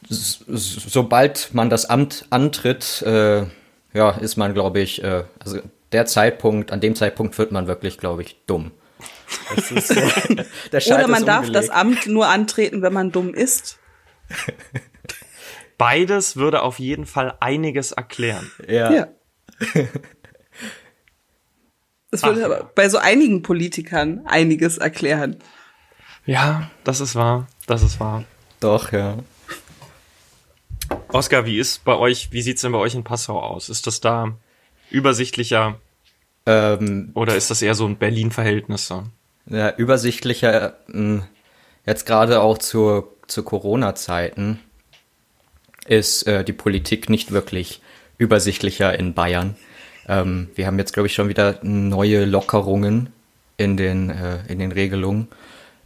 [0.10, 3.46] sobald man das Amt antritt, äh,
[3.94, 5.60] ja, ist man, glaube ich, äh, also
[5.92, 8.72] der Zeitpunkt, an dem Zeitpunkt wird man wirklich, glaube ich, dumm.
[9.58, 9.76] So,
[10.94, 13.80] Oder man darf das Amt nur antreten, wenn man dumm ist.
[15.78, 18.52] Beides würde auf jeden Fall einiges erklären.
[18.68, 18.92] Ja.
[18.92, 19.08] ja.
[22.12, 25.38] Das würde aber bei so einigen Politikern einiges erklären.
[26.26, 27.48] Ja, das ist wahr.
[27.65, 28.24] Das ist wahr.
[28.60, 29.18] Doch, ja.
[31.10, 33.70] Oskar, wie ist bei euch, wie sieht's denn bei euch in Passau aus?
[33.70, 34.36] Ist das da
[34.89, 35.80] übersichtlicher?
[36.46, 38.88] Ähm, oder ist das eher so ein Berlin-Verhältnis?
[38.88, 39.06] So?
[39.50, 41.24] Ja, übersichtlicher, hm,
[41.86, 44.60] jetzt gerade auch zu, zu Corona-Zeiten
[45.88, 47.82] ist äh, die Politik nicht wirklich
[48.20, 49.56] übersichtlicher in Bayern.
[50.08, 53.10] Ähm, wir haben jetzt, glaube ich, schon wieder neue Lockerungen
[53.58, 55.28] in den, äh, in den Regelungen.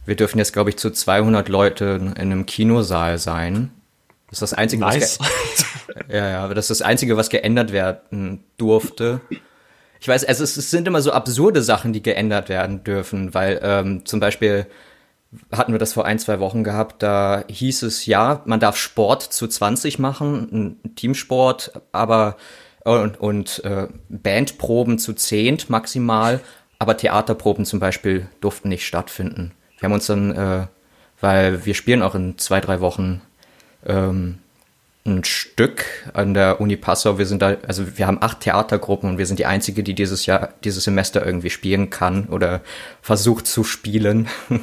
[0.04, 3.70] Wir dürfen jetzt, glaube ich, zu 200 Leuten in einem Kinosaal sein.
[4.28, 5.18] Das ist das Einzige, nice.
[5.20, 5.64] was
[6.08, 9.20] ja, ja, das ist das Einzige, was geändert werden durfte.
[10.04, 13.58] Ich weiß, also es, es sind immer so absurde Sachen, die geändert werden dürfen, weil
[13.62, 14.66] ähm, zum Beispiel
[15.50, 19.22] hatten wir das vor ein, zwei Wochen gehabt, da hieß es, ja, man darf Sport
[19.22, 22.36] zu 20 machen, ein Teamsport, aber
[22.84, 26.40] und, und äh, Bandproben zu zehnt maximal,
[26.78, 29.52] aber Theaterproben zum Beispiel durften nicht stattfinden.
[29.78, 30.66] Wir haben uns dann, äh,
[31.22, 33.22] weil wir spielen auch in zwei, drei Wochen
[33.86, 34.40] ähm,
[35.06, 37.18] ein Stück an der Uni Passau.
[37.18, 40.24] Wir sind da, also wir haben acht Theatergruppen und wir sind die einzige, die dieses
[40.24, 42.62] Jahr, dieses Semester irgendwie spielen kann oder
[43.02, 44.28] versucht zu spielen.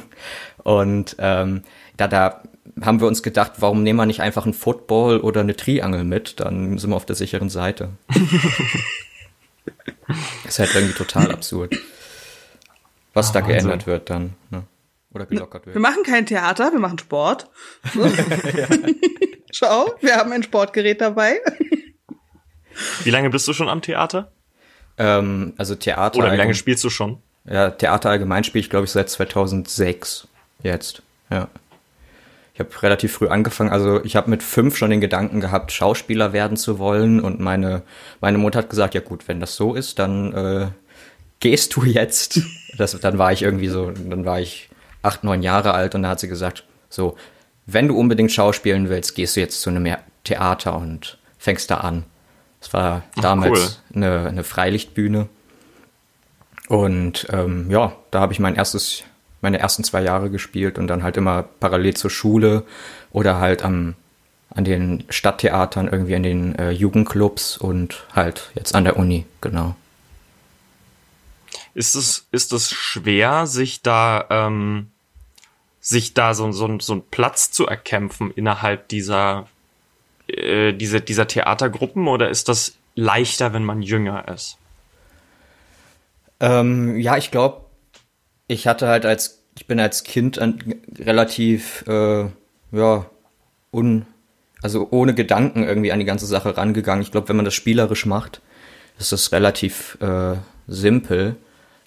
[0.64, 1.62] und ähm,
[1.96, 2.42] da, da
[2.80, 6.40] haben wir uns gedacht, warum nehmen wir nicht einfach einen Football oder eine Triangel mit?
[6.40, 7.90] Dann sind wir auf der sicheren Seite.
[10.44, 11.76] ist halt irgendwie total absurd.
[13.14, 13.56] Was oh, da Wahnsinn.
[13.58, 14.34] geändert wird dann.
[14.50, 14.64] Ne?
[15.12, 15.76] Oder gelockert wird.
[15.76, 17.48] Wir machen kein Theater, wir machen Sport.
[19.52, 21.40] Schau, wir haben ein Sportgerät dabei.
[23.04, 24.32] Wie lange bist du schon am Theater?
[24.98, 26.18] Ähm, also Theater.
[26.18, 27.22] Oder wie lange spielst du schon?
[27.44, 30.26] Ja, Theater allgemein spiele ich, glaube ich, seit 2006
[30.62, 31.02] jetzt.
[31.30, 31.48] Ja
[32.54, 33.70] ich habe relativ früh angefangen.
[33.70, 37.20] Also ich habe mit fünf schon den Gedanken gehabt, Schauspieler werden zu wollen.
[37.20, 37.82] Und meine,
[38.20, 40.66] meine Mutter hat gesagt, ja gut, wenn das so ist, dann äh,
[41.40, 42.40] gehst du jetzt.
[42.76, 44.70] Das, dann war ich irgendwie so, dann war ich
[45.02, 47.16] acht, neun Jahre alt und da hat sie gesagt, so,
[47.66, 49.94] wenn du unbedingt schauspielen willst, gehst du jetzt zu einem
[50.24, 52.04] Theater und fängst da an.
[52.60, 53.96] Das war damals cool.
[53.96, 55.28] eine, eine Freilichtbühne.
[56.68, 59.04] Und ähm, ja, da habe ich mein erstes
[59.42, 62.64] meine ersten zwei Jahre gespielt und dann halt immer parallel zur Schule
[63.10, 63.94] oder halt am,
[64.50, 69.74] an den Stadttheatern, irgendwie in den äh, Jugendclubs und halt jetzt an der Uni, genau.
[71.74, 74.91] Ist es, ist es schwer, sich da, ähm,
[75.82, 79.48] sich da so, so, so einen Platz zu erkämpfen innerhalb dieser,
[80.28, 84.56] äh, dieser, dieser Theatergruppen oder ist das leichter, wenn man jünger ist?
[86.40, 87.66] Ähm, ja, ich glaube,
[88.48, 90.58] ich hatte halt als ich bin als Kind an,
[90.98, 92.26] relativ, äh,
[92.72, 93.06] ja,
[93.70, 94.06] un,
[94.62, 97.02] also ohne Gedanken irgendwie an die ganze Sache rangegangen.
[97.02, 98.40] Ich glaube, wenn man das spielerisch macht,
[98.98, 101.36] ist das relativ äh, simpel.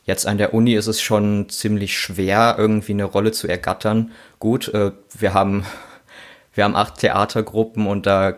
[0.06, 4.12] Jetzt an der Uni ist es schon ziemlich schwer, irgendwie eine Rolle zu ergattern.
[4.40, 5.66] Gut, äh, wir haben
[6.54, 8.38] wir haben acht Theatergruppen und da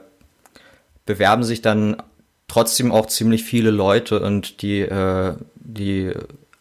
[1.06, 1.98] bewerben sich dann
[2.48, 6.14] trotzdem auch ziemlich viele Leute und die äh, die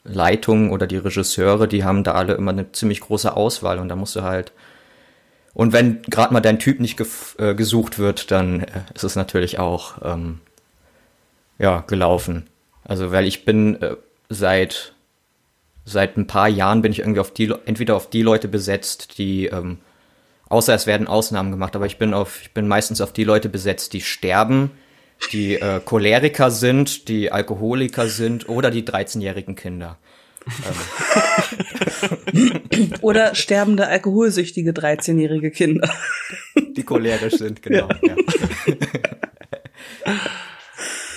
[0.04, 3.96] Leitung oder die Regisseure, die haben da alle immer eine ziemlich große Auswahl und da
[3.96, 4.52] musst du halt
[5.54, 7.00] und wenn gerade mal dein Typ nicht
[7.38, 10.40] äh, gesucht wird, dann äh, ist es natürlich auch ähm,
[11.58, 12.46] ja gelaufen.
[12.84, 13.96] Also weil ich bin äh,
[14.28, 14.92] seit
[15.86, 19.46] seit ein paar Jahren bin ich irgendwie auf die entweder auf die Leute besetzt, die
[19.46, 19.78] ähm,
[20.48, 23.48] außer es werden Ausnahmen gemacht, aber ich bin auf ich bin meistens auf die Leute
[23.48, 24.72] besetzt, die sterben,
[25.32, 29.96] die äh, Choleriker sind, die Alkoholiker sind oder die 13-jährigen Kinder.
[33.00, 35.90] Oder sterbende alkoholsüchtige 13-jährige Kinder.
[36.76, 37.88] Die cholerisch sind, genau.
[37.88, 38.16] Ja.
[40.06, 40.14] Ja.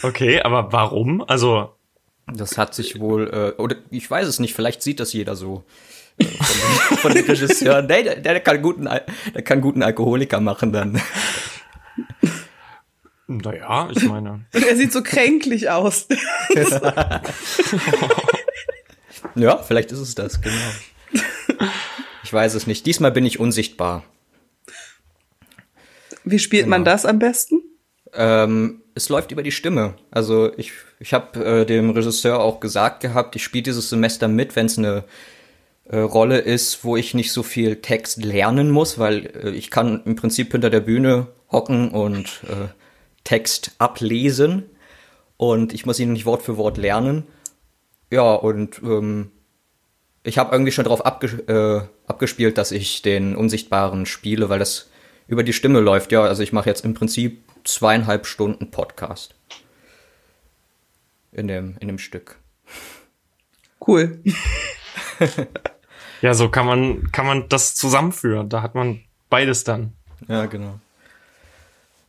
[0.01, 1.21] Okay, aber warum?
[1.27, 1.75] Also
[2.33, 5.63] das hat sich wohl, äh, oder ich weiß es nicht, vielleicht sieht das jeder so.
[6.17, 7.87] Äh, von, von den Regisseuren.
[7.87, 11.01] Nee, der, der, kann guten, der kann guten Alkoholiker machen dann.
[13.27, 14.45] Naja, ich meine.
[14.53, 16.07] er sieht so kränklich aus.
[19.35, 20.55] ja, vielleicht ist es das, genau.
[22.23, 22.85] Ich weiß es nicht.
[22.85, 24.03] Diesmal bin ich unsichtbar.
[26.23, 26.77] Wie spielt genau.
[26.77, 27.61] man das am besten?
[28.13, 29.93] Ähm, es läuft über die Stimme.
[30.11, 34.57] Also ich, ich habe äh, dem Regisseur auch gesagt gehabt, ich spiele dieses Semester mit,
[34.57, 35.05] wenn es eine
[35.85, 40.03] äh, Rolle ist, wo ich nicht so viel Text lernen muss, weil äh, ich kann
[40.03, 42.67] im Prinzip hinter der Bühne hocken und äh,
[43.23, 44.63] Text ablesen
[45.37, 47.23] und ich muss ihn nicht Wort für Wort lernen.
[48.11, 49.31] Ja, und ähm,
[50.23, 54.89] ich habe irgendwie schon darauf abge äh, abgespielt, dass ich den Unsichtbaren spiele, weil das
[55.27, 56.11] über die Stimme läuft.
[56.11, 59.35] Ja, also ich mache jetzt im Prinzip zweieinhalb Stunden Podcast.
[61.31, 62.37] In dem, in dem Stück.
[63.85, 64.19] Cool.
[66.21, 68.49] ja, so kann man, kann man das zusammenführen.
[68.49, 69.93] Da hat man beides dann.
[70.27, 70.79] Ja, genau.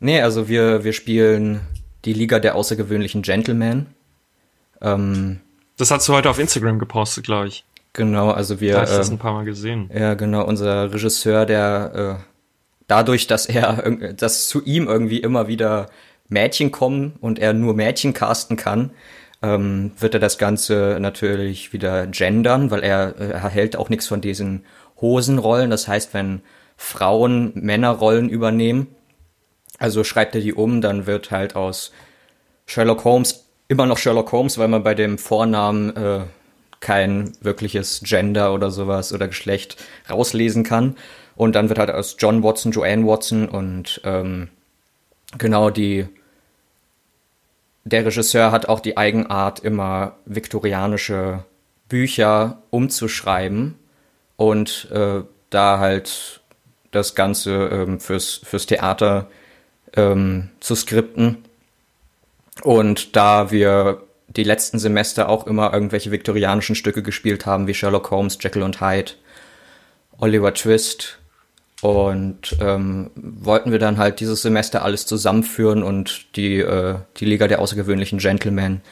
[0.00, 1.60] Nee, also wir, wir spielen
[2.04, 3.86] die Liga der außergewöhnlichen Gentlemen.
[4.80, 5.40] Ähm,
[5.76, 7.64] das hast du heute auf Instagram gepostet, glaube ich.
[7.92, 8.74] Genau, also wir.
[8.74, 9.90] Da hast äh, das ein paar Mal gesehen.
[9.92, 12.29] Ja, genau, unser Regisseur, der äh,
[12.90, 15.88] dadurch, dass er, dass zu ihm irgendwie immer wieder
[16.28, 18.90] Mädchen kommen und er nur Mädchen casten kann,
[19.42, 24.20] ähm, wird er das Ganze natürlich wieder gendern, weil er, er hält auch nichts von
[24.20, 24.64] diesen
[25.00, 25.70] Hosenrollen.
[25.70, 26.42] Das heißt, wenn
[26.76, 28.88] Frauen Männerrollen übernehmen,
[29.78, 31.92] also schreibt er die um, dann wird halt aus
[32.66, 36.20] Sherlock Holmes immer noch Sherlock Holmes, weil man bei dem Vornamen äh,
[36.80, 39.76] kein wirkliches Gender oder sowas oder Geschlecht
[40.10, 40.96] rauslesen kann.
[41.40, 44.48] Und dann wird halt aus John Watson Joanne Watson und ähm,
[45.38, 46.06] genau die
[47.84, 51.44] der Regisseur hat auch die Eigenart, immer viktorianische
[51.88, 53.76] Bücher umzuschreiben
[54.36, 56.42] und äh, da halt
[56.90, 59.30] das Ganze ähm, fürs, fürs Theater
[59.96, 61.38] ähm, zu skripten.
[62.62, 68.10] Und da wir die letzten Semester auch immer irgendwelche viktorianischen Stücke gespielt haben, wie Sherlock
[68.10, 69.12] Holmes, Jekyll und Hyde,
[70.18, 71.16] Oliver Twist,
[71.82, 77.48] und ähm, wollten wir dann halt dieses Semester alles zusammenführen und die, äh, die Liga
[77.48, 78.82] der außergewöhnlichen Gentlemen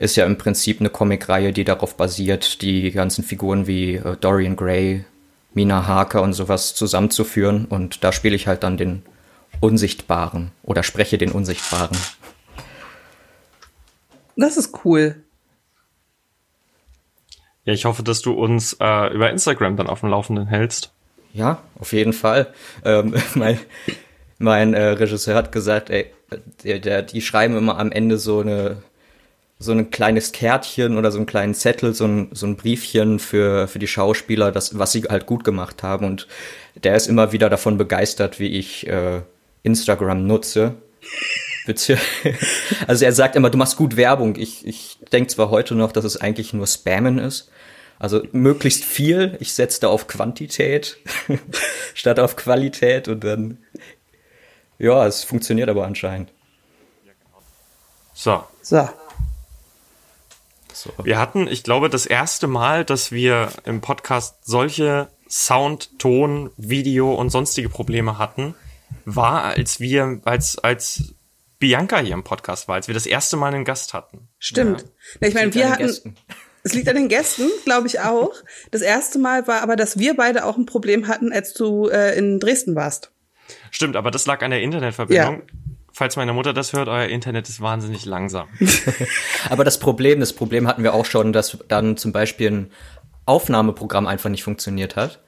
[0.00, 4.56] ist ja im Prinzip eine Comicreihe, die darauf basiert, die ganzen Figuren wie äh, Dorian
[4.56, 5.04] Gray,
[5.52, 7.66] Mina Harker und sowas zusammenzuführen.
[7.66, 9.02] Und da spiele ich halt dann den
[9.60, 11.96] Unsichtbaren oder spreche den Unsichtbaren.
[14.36, 15.22] Das ist cool.
[17.64, 20.94] Ja, ich hoffe, dass du uns äh, über Instagram dann auf dem Laufenden hältst.
[21.32, 22.52] Ja, auf jeden Fall.
[22.84, 23.58] Ähm, mein
[24.38, 26.06] mein äh, Regisseur hat gesagt, ey,
[26.64, 28.78] der, der, die schreiben immer am Ende so eine
[29.62, 33.68] so ein kleines Kärtchen oder so einen kleinen Zettel, so ein, so ein Briefchen für,
[33.68, 36.06] für die Schauspieler, das, was sie halt gut gemacht haben.
[36.06, 36.26] Und
[36.82, 39.20] der ist immer wieder davon begeistert, wie ich äh,
[39.62, 40.76] Instagram nutze.
[42.86, 44.36] also er sagt immer, du machst gut Werbung.
[44.36, 47.50] Ich, ich denke zwar heute noch, dass es eigentlich nur Spammen ist.
[48.00, 49.36] Also möglichst viel.
[49.40, 50.96] Ich setze da auf Quantität
[51.94, 53.58] statt auf Qualität und dann,
[54.78, 56.32] ja, es funktioniert aber anscheinend.
[58.14, 58.42] So.
[58.62, 58.88] So.
[60.72, 60.92] so.
[61.02, 67.12] Wir hatten, ich glaube, das erste Mal, dass wir im Podcast solche Sound, Ton, Video
[67.12, 68.54] und sonstige Probleme hatten,
[69.04, 71.14] war, als wir, als, als
[71.58, 74.28] Bianca hier im Podcast war, als wir das erste Mal einen Gast hatten.
[74.38, 74.86] Stimmt.
[75.20, 75.28] Ja.
[75.28, 76.16] Ich meine, wir hatten,
[76.62, 78.32] Es liegt an den Gästen, glaube ich auch.
[78.70, 82.16] Das erste Mal war aber, dass wir beide auch ein Problem hatten, als du äh,
[82.18, 83.10] in Dresden warst.
[83.70, 85.34] Stimmt, aber das lag an der Internetverbindung.
[85.36, 85.54] Ja.
[85.92, 88.48] Falls meine Mutter das hört, euer Internet ist wahnsinnig langsam.
[89.50, 92.72] aber das Problem, das Problem hatten wir auch schon, dass dann zum Beispiel ein
[93.26, 95.20] Aufnahmeprogramm einfach nicht funktioniert hat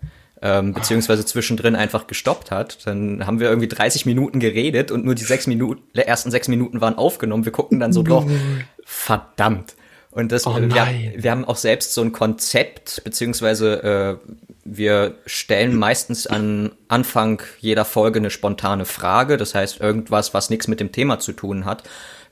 [0.42, 2.85] ähm, beziehungsweise zwischendrin einfach gestoppt hat.
[2.87, 6.49] Dann haben wir irgendwie 30 Minuten geredet und nur die sechs Minuten, die ersten sechs
[6.49, 7.45] Minuten waren aufgenommen.
[7.45, 8.27] Wir gucken dann so drauf,
[8.85, 9.77] verdammt.
[10.12, 14.33] Und das, oh wir, wir, haben auch selbst so ein Konzept, beziehungsweise äh,
[14.64, 20.68] wir stellen meistens an Anfang jeder Folge eine spontane Frage, das heißt irgendwas, was nichts
[20.68, 21.85] mit dem Thema zu tun hat.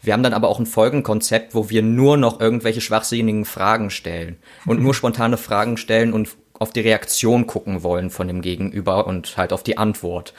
[0.03, 4.37] Wir haben dann aber auch ein Folgenkonzept, wo wir nur noch irgendwelche schwachsinnigen Fragen stellen
[4.67, 9.39] und nur spontane Fragen stellen und auf die Reaktion gucken wollen von dem Gegenüber und
[9.39, 10.35] halt auf die Antwort.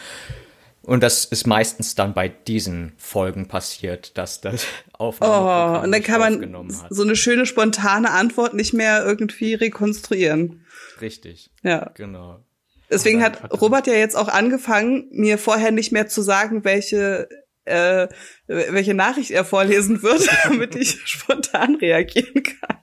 [0.83, 6.01] Und das ist meistens dann bei diesen Folgen passiert, dass das Aufnahme Oh, und dann
[6.01, 10.65] kann man so eine schöne spontane Antwort nicht mehr irgendwie rekonstruieren.
[10.99, 11.51] Richtig.
[11.61, 11.91] Ja.
[11.95, 12.43] Genau.
[12.89, 17.29] Deswegen hat Robert ja jetzt auch angefangen, mir vorher nicht mehr zu sagen, welche
[17.65, 18.07] äh,
[18.47, 22.79] welche Nachricht er vorlesen wird, damit ich spontan reagieren kann.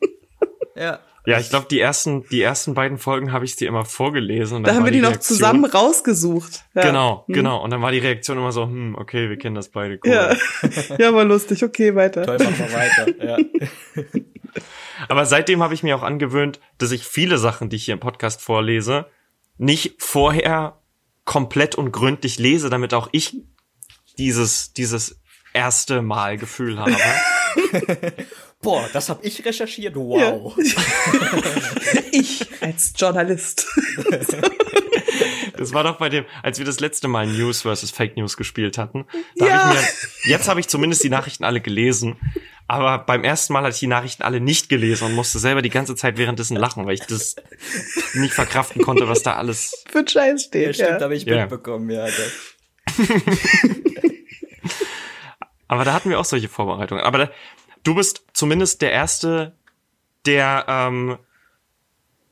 [0.77, 1.01] Ja.
[1.29, 4.65] Ja, ich glaube, die ersten, die ersten beiden Folgen habe ich dir immer vorgelesen.
[4.65, 6.65] da haben wir die, die noch zusammen rausgesucht.
[6.75, 6.83] Ja.
[6.83, 7.35] Genau, hm.
[7.35, 7.63] genau.
[7.63, 10.01] Und dann war die Reaktion immer so, hm, okay, wir kennen das beide.
[10.03, 10.11] Cool.
[10.11, 10.35] Ja.
[10.99, 11.63] ja, war lustig.
[11.63, 12.25] Okay, weiter.
[12.25, 13.25] Toll, machen wir weiter.
[13.27, 14.03] Ja.
[15.09, 18.01] Aber seitdem habe ich mir auch angewöhnt, dass ich viele Sachen, die ich hier im
[18.01, 19.07] Podcast vorlese,
[19.59, 20.81] nicht vorher
[21.27, 23.37] komplett und gründlich lese, damit auch ich
[24.17, 25.21] dieses, dieses
[25.53, 26.95] erste Mal Gefühl habe.
[28.61, 29.95] Boah, das habe ich recherchiert.
[29.95, 30.57] Wow.
[30.59, 30.83] Ja.
[32.13, 33.67] ich als Journalist.
[35.57, 38.79] Das war doch bei dem, als wir das letzte Mal News versus Fake News gespielt
[38.79, 39.07] hatten.
[39.37, 39.65] Da ja.
[39.65, 39.89] hab ich mir,
[40.31, 42.17] jetzt habe ich zumindest die Nachrichten alle gelesen.
[42.69, 45.71] Aber beim ersten Mal hatte ich die Nachrichten alle nicht gelesen und musste selber die
[45.71, 47.37] ganze Zeit währenddessen lachen, weil ich das
[48.15, 50.67] nicht verkraften konnte, was da alles für Scheiß steht.
[50.67, 51.01] Ja, stimmt, ja.
[51.01, 51.41] habe ich ja.
[51.41, 52.07] mitbekommen, ja.
[55.69, 57.03] Aber da hatten wir auch solche Vorbereitungen.
[57.03, 57.31] Aber da,
[57.83, 59.55] du bist zumindest der Erste,
[60.27, 61.19] der ähm,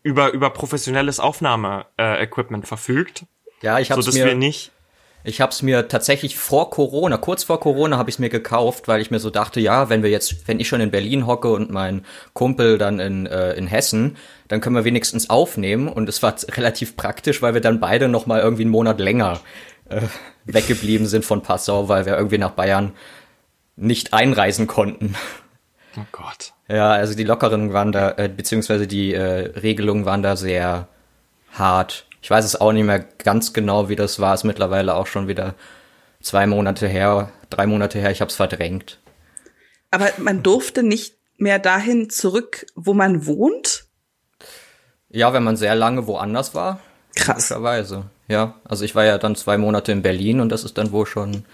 [0.03, 3.27] über, über professionelles Aufnahmeequipment äh, verfügt.
[3.63, 4.73] Ja, ich habe es mir wir nicht.
[5.25, 9.01] Ich habe es mir tatsächlich vor Corona, kurz vor Corona habe ich mir gekauft, weil
[9.01, 11.69] ich mir so dachte, ja, wenn wir jetzt, wenn ich schon in Berlin hocke und
[11.69, 16.37] mein Kumpel dann in, äh, in Hessen, dann können wir wenigstens aufnehmen und es war
[16.51, 19.41] relativ praktisch, weil wir dann beide noch mal irgendwie einen Monat länger
[19.89, 20.03] äh,
[20.45, 22.93] weggeblieben sind von Passau, weil wir irgendwie nach Bayern
[23.77, 25.15] nicht einreisen konnten.
[25.97, 26.53] Oh Gott.
[26.69, 30.89] Ja, also die Lockerungen waren da, äh, beziehungsweise die äh, Regelungen waren da sehr
[31.53, 32.07] hart.
[32.21, 34.35] Ich weiß es auch nicht mehr ganz genau, wie das war.
[34.35, 35.55] Es ist mittlerweile auch schon wieder
[36.21, 38.11] zwei Monate her, drei Monate her.
[38.11, 38.99] Ich habe es verdrängt.
[39.91, 43.85] Aber man durfte nicht mehr dahin zurück, wo man wohnt?
[45.09, 46.81] Ja, wenn man sehr lange woanders war.
[47.15, 47.55] Krass.
[48.29, 51.07] Ja, also ich war ja dann zwei Monate in Berlin und das ist dann wohl
[51.07, 51.45] schon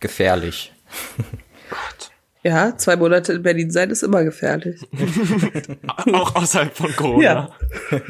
[0.00, 0.72] gefährlich.
[2.46, 4.80] Ja, zwei Monate in Berlin sein ist immer gefährlich.
[6.12, 7.22] Auch außerhalb von Corona.
[7.22, 7.50] Ja.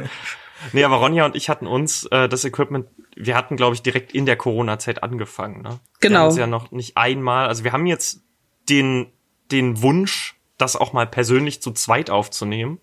[0.73, 4.13] Nee, aber Ronja und ich hatten uns äh, das Equipment, wir hatten, glaube ich, direkt
[4.13, 5.63] in der Corona-Zeit angefangen.
[5.63, 5.79] Ne?
[6.01, 6.15] Genau.
[6.15, 8.23] Wir haben uns ja noch nicht einmal, also wir haben jetzt
[8.69, 9.13] den,
[9.53, 12.81] den Wunsch, das auch mal persönlich zu zweit aufzunehmen.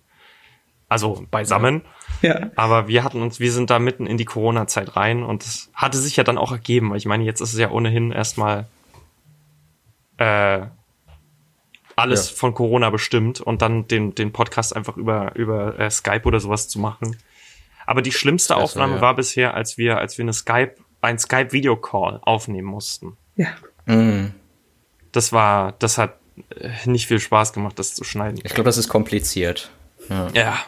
[0.88, 1.82] Also beisammen.
[2.22, 2.52] Ja.
[2.56, 5.98] Aber wir hatten uns, wir sind da mitten in die Corona-Zeit rein und es hatte
[5.98, 8.68] sich ja dann auch ergeben, weil ich meine, jetzt ist es ja ohnehin erstmal
[10.18, 10.68] äh,
[11.96, 12.36] alles ja.
[12.36, 16.68] von Corona bestimmt und dann den, den Podcast einfach über, über äh, Skype oder sowas
[16.68, 17.18] zu machen.
[17.86, 19.02] Aber die schlimmste Besser, Aufnahme ja.
[19.02, 23.18] war bisher, als wir, als wir eine Skype, ein Skype Video Call aufnehmen mussten.
[23.36, 23.50] Ja.
[23.86, 24.34] Mhm.
[25.12, 26.18] Das war, das hat
[26.50, 28.40] äh, nicht viel Spaß gemacht, das zu schneiden.
[28.44, 29.70] Ich glaube, das ist kompliziert.
[30.10, 30.30] Ja.
[30.34, 30.60] ja.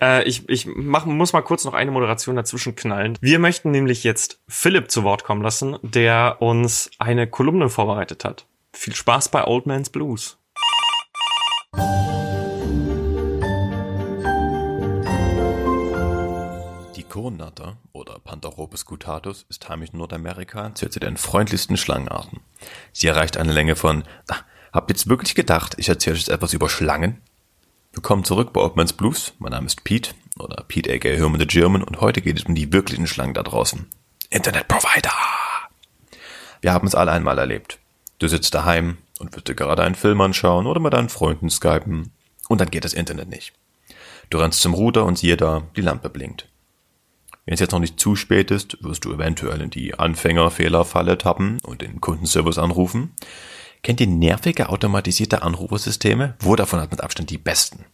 [0.00, 3.18] Äh, ich ich mach, muss mal kurz noch eine Moderation dazwischen knallen.
[3.20, 8.46] Wir möchten nämlich jetzt Philipp zu Wort kommen lassen, der uns eine Kolumne vorbereitet hat.
[8.72, 10.38] Viel Spaß bei Old Man's Blues.
[17.22, 22.40] Die Kronnatter oder Pantheropus cutatus ist heimisch in Nordamerika und zählt zu den freundlichsten Schlangenarten.
[22.92, 24.42] Sie erreicht eine Länge von, ach,
[24.72, 27.22] habt ihr jetzt wirklich gedacht, ich erzähle euch jetzt etwas über Schlangen?
[27.92, 29.34] Willkommen zurück bei Oldman's Blues.
[29.38, 32.56] Mein Name ist Pete oder Pete aka Herman the German und heute geht es um
[32.56, 33.86] die wirklichen Schlangen da draußen.
[34.30, 35.12] Internet Provider!
[36.60, 37.78] Wir haben es alle einmal erlebt.
[38.18, 42.10] Du sitzt daheim und willst dir gerade einen Film anschauen oder mit deinen Freunden skypen
[42.48, 43.52] und dann geht das Internet nicht.
[44.28, 46.48] Du rennst zum Router und siehe da, die Lampe blinkt.
[47.44, 51.58] Wenn es jetzt noch nicht zu spät ist, wirst du eventuell in die Anfängerfehlerfalle tappen
[51.64, 53.14] und den Kundenservice anrufen.
[53.82, 56.34] Kennt ihr nervige automatisierte Anrufersysteme?
[56.38, 57.84] Vodafone hat mit Abstand die besten.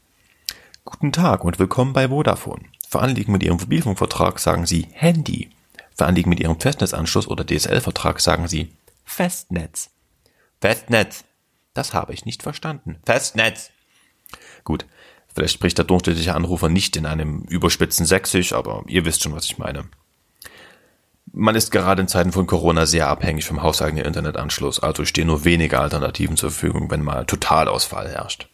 [0.84, 2.64] Guten Tag und willkommen bei Vodafone.
[2.90, 5.50] Für Anliegen mit Ihrem Mobilfunkvertrag sagen Sie Handy.
[5.94, 8.72] Für Anliegen mit Ihrem Festnetzanschluss oder DSL-Vertrag sagen Sie
[9.04, 9.88] Festnetz.
[10.60, 11.24] Festnetz.
[11.72, 12.98] Das habe ich nicht verstanden.
[13.06, 13.70] Festnetz.
[14.64, 14.84] Gut,
[15.34, 19.46] vielleicht spricht der durchschnittliche Anrufer nicht in einem überspitzen Sächsisch, aber ihr wisst schon, was
[19.46, 19.84] ich meine.
[21.32, 25.44] Man ist gerade in Zeiten von Corona sehr abhängig vom hauseigenen Internetanschluss, also stehen nur
[25.44, 28.48] wenige Alternativen zur Verfügung, wenn mal Totalausfall herrscht.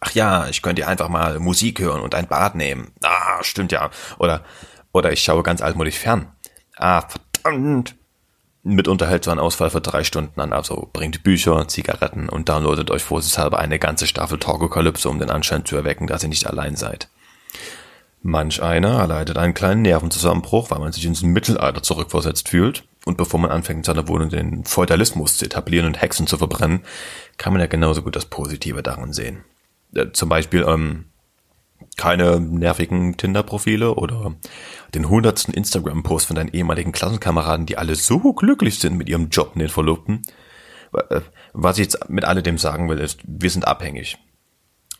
[0.00, 2.92] Ach ja, ich könnte einfach mal Musik hören und ein Bad nehmen.
[3.02, 3.90] Ah, stimmt ja.
[4.18, 4.44] Oder,
[4.92, 6.32] oder ich schaue ganz altmodisch fern.
[6.76, 7.96] Ah, verdammt.
[8.74, 12.90] Mitunter hält so ein Ausfall für drei Stunden an, also bringt Bücher, Zigaretten und downloadet
[12.90, 16.76] euch vorsichtshalber eine ganze Staffel Torgokalypse, um den Anschein zu erwecken, dass ihr nicht allein
[16.76, 17.08] seid.
[18.20, 22.84] Manch einer erleidet einen kleinen Nervenzusammenbruch, weil man sich ins Mittelalter zurückversetzt fühlt.
[23.04, 26.80] Und bevor man anfängt, in seiner Wohnung den Feudalismus zu etablieren und Hexen zu verbrennen,
[27.38, 29.44] kann man ja genauso gut das Positive daran sehen.
[29.94, 31.06] Äh, zum Beispiel ähm,
[31.98, 34.34] keine nervigen Tinder-Profile oder
[34.94, 39.50] den hundertsten Instagram-Post von deinen ehemaligen Klassenkameraden, die alle so glücklich sind mit ihrem Job
[39.54, 40.22] und den Verlobten.
[40.94, 41.20] Äh,
[41.52, 44.16] was ich jetzt mit alledem sagen will, ist, wir sind abhängig.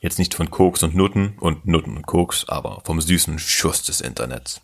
[0.00, 4.00] Jetzt nicht von Koks und Nutten und Nutten und Koks, aber vom süßen Schuss des
[4.00, 4.60] Internets.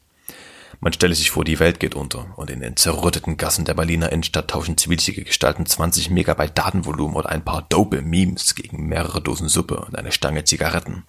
[0.84, 4.12] Man stelle sich vor, die Welt geht unter und in den zerrütteten Gassen der Berliner
[4.12, 9.48] Innenstadt tauschen zivilisierte Gestalten 20 Megabyte Datenvolumen oder ein paar dope Memes gegen mehrere Dosen
[9.48, 11.04] Suppe und eine Stange Zigaretten.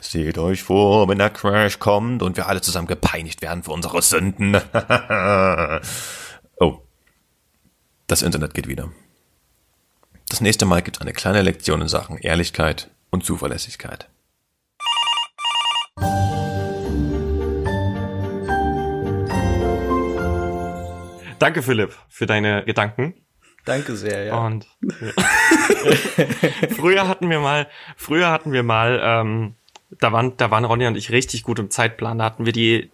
[0.00, 4.00] Seht euch vor, wenn der Crash kommt und wir alle zusammen gepeinigt werden für unsere
[4.00, 4.54] Sünden.
[6.60, 6.78] oh.
[8.06, 8.92] Das Internet geht wieder.
[10.28, 14.08] Das nächste Mal gibt es eine kleine Lektion in Sachen Ehrlichkeit und Zuverlässigkeit.
[21.40, 23.14] Danke, Philipp, für deine Gedanken.
[23.64, 24.46] Danke sehr, ja.
[24.46, 24.66] Und
[26.76, 27.66] früher hatten wir mal,
[27.96, 29.54] früher hatten wir mal, ähm,
[29.98, 32.18] da waren, da waren Ronja und ich richtig gut im Zeitplan.
[32.18, 32.90] Da hatten wir die,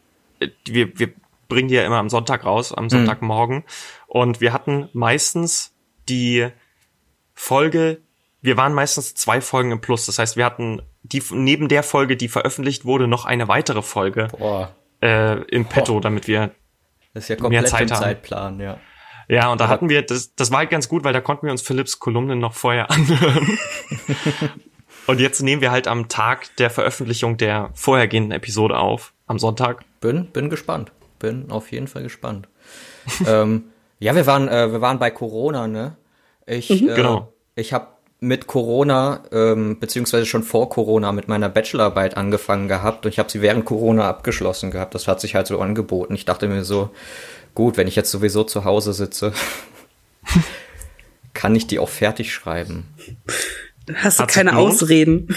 [0.64, 1.12] wir, wir
[1.48, 3.64] bringen die ja immer am Sonntag raus, am Sonntagmorgen.
[4.06, 5.74] Und wir hatten meistens
[6.08, 6.48] die
[7.34, 8.00] Folge,
[8.42, 10.06] wir waren meistens zwei Folgen im Plus.
[10.06, 14.28] Das heißt, wir hatten die neben der Folge, die veröffentlicht wurde, noch eine weitere Folge
[14.38, 14.72] Boah,
[15.02, 16.52] äh, im Petto, damit wir
[17.16, 18.02] das ist ja komplett Zeit im haben.
[18.02, 18.78] Zeitplan, ja.
[19.26, 21.50] Ja, und da hatten wir, das, das war halt ganz gut, weil da konnten wir
[21.50, 23.58] uns Philipps Kolumnen noch vorher anhören.
[25.06, 29.82] und jetzt nehmen wir halt am Tag der Veröffentlichung der vorhergehenden Episode auf, am Sonntag.
[30.00, 30.92] Bin, bin gespannt.
[31.18, 32.48] Bin auf jeden Fall gespannt.
[33.26, 33.64] ähm,
[33.98, 35.96] ja, wir waren, äh, wir waren bei Corona, ne?
[36.44, 37.32] Ich, äh, Genau.
[37.54, 37.88] ich habe
[38.20, 43.30] mit Corona, ähm, beziehungsweise schon vor Corona mit meiner Bachelorarbeit angefangen gehabt und ich habe
[43.30, 44.94] sie während Corona abgeschlossen gehabt.
[44.94, 46.14] Das hat sich halt so angeboten.
[46.14, 46.90] Ich dachte mir so,
[47.54, 49.32] gut, wenn ich jetzt sowieso zu Hause sitze,
[51.34, 52.86] kann ich die auch fertig schreiben.
[53.94, 54.56] Hast du Hat keine?
[54.56, 55.36] Ausreden.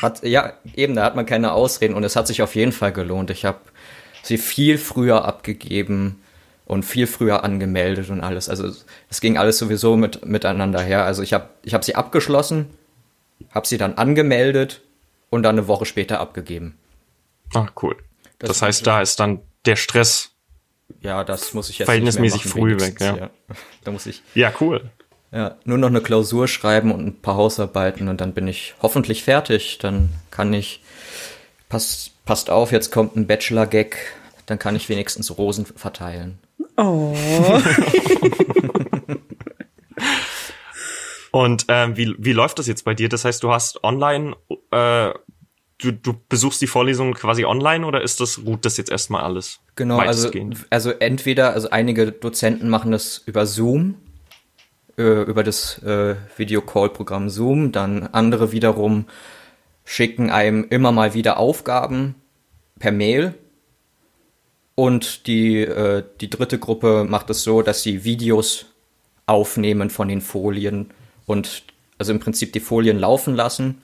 [0.00, 2.92] Hat, ja, eben, da hat man keine Ausreden und es hat sich auf jeden Fall
[2.92, 3.30] gelohnt.
[3.30, 3.58] Ich habe
[4.22, 6.22] sie viel früher abgegeben
[6.70, 8.48] und viel früher angemeldet und alles.
[8.48, 8.72] Also
[9.10, 11.04] es- ging alles sowieso mit, miteinander her.
[11.04, 12.66] Also ich habe ich hab sie abgeschlossen,
[13.50, 14.80] habe sie dann angemeldet
[15.30, 16.78] und dann eine Woche später abgegeben.
[17.54, 17.96] Ah, cool.
[18.38, 20.30] Das Das, heißt, da ist dann der Stress.
[21.00, 23.30] Ja, das muss ich jetzt Verhältnismäßig machen, früh weg, wenigstens, ja.
[23.84, 24.90] Da muss ich Ja, cool.
[25.32, 29.24] ja, nur noch eine Klausur schreiben und ein paar Hausarbeiten und dann bin ich hoffentlich
[29.24, 29.78] fertig.
[29.78, 30.82] Dann kann ich,
[31.68, 33.96] passt, passt auf, jetzt kommt ein Bachelor-Gag,
[34.46, 36.38] dann kann ich wenigstens Rosen verteilen.
[36.80, 37.14] Oh.
[41.32, 43.08] Und ähm, wie, wie läuft das jetzt bei dir?
[43.08, 44.34] Das heißt, du hast online,
[44.70, 45.10] äh,
[45.78, 49.60] du, du besuchst die Vorlesungen quasi online oder ist das, ruht das jetzt erstmal alles?
[49.76, 50.30] Genau, also,
[50.70, 53.96] also entweder, also einige Dozenten machen das über Zoom,
[54.98, 59.04] äh, über das äh, Videocall-Programm Zoom, dann andere wiederum
[59.84, 62.16] schicken einem immer mal wieder Aufgaben
[62.78, 63.34] per Mail.
[64.80, 68.64] Und die, äh, die dritte Gruppe macht es so, dass sie Videos
[69.26, 70.88] aufnehmen von den Folien
[71.26, 71.64] und
[71.98, 73.82] also im Prinzip die Folien laufen lassen,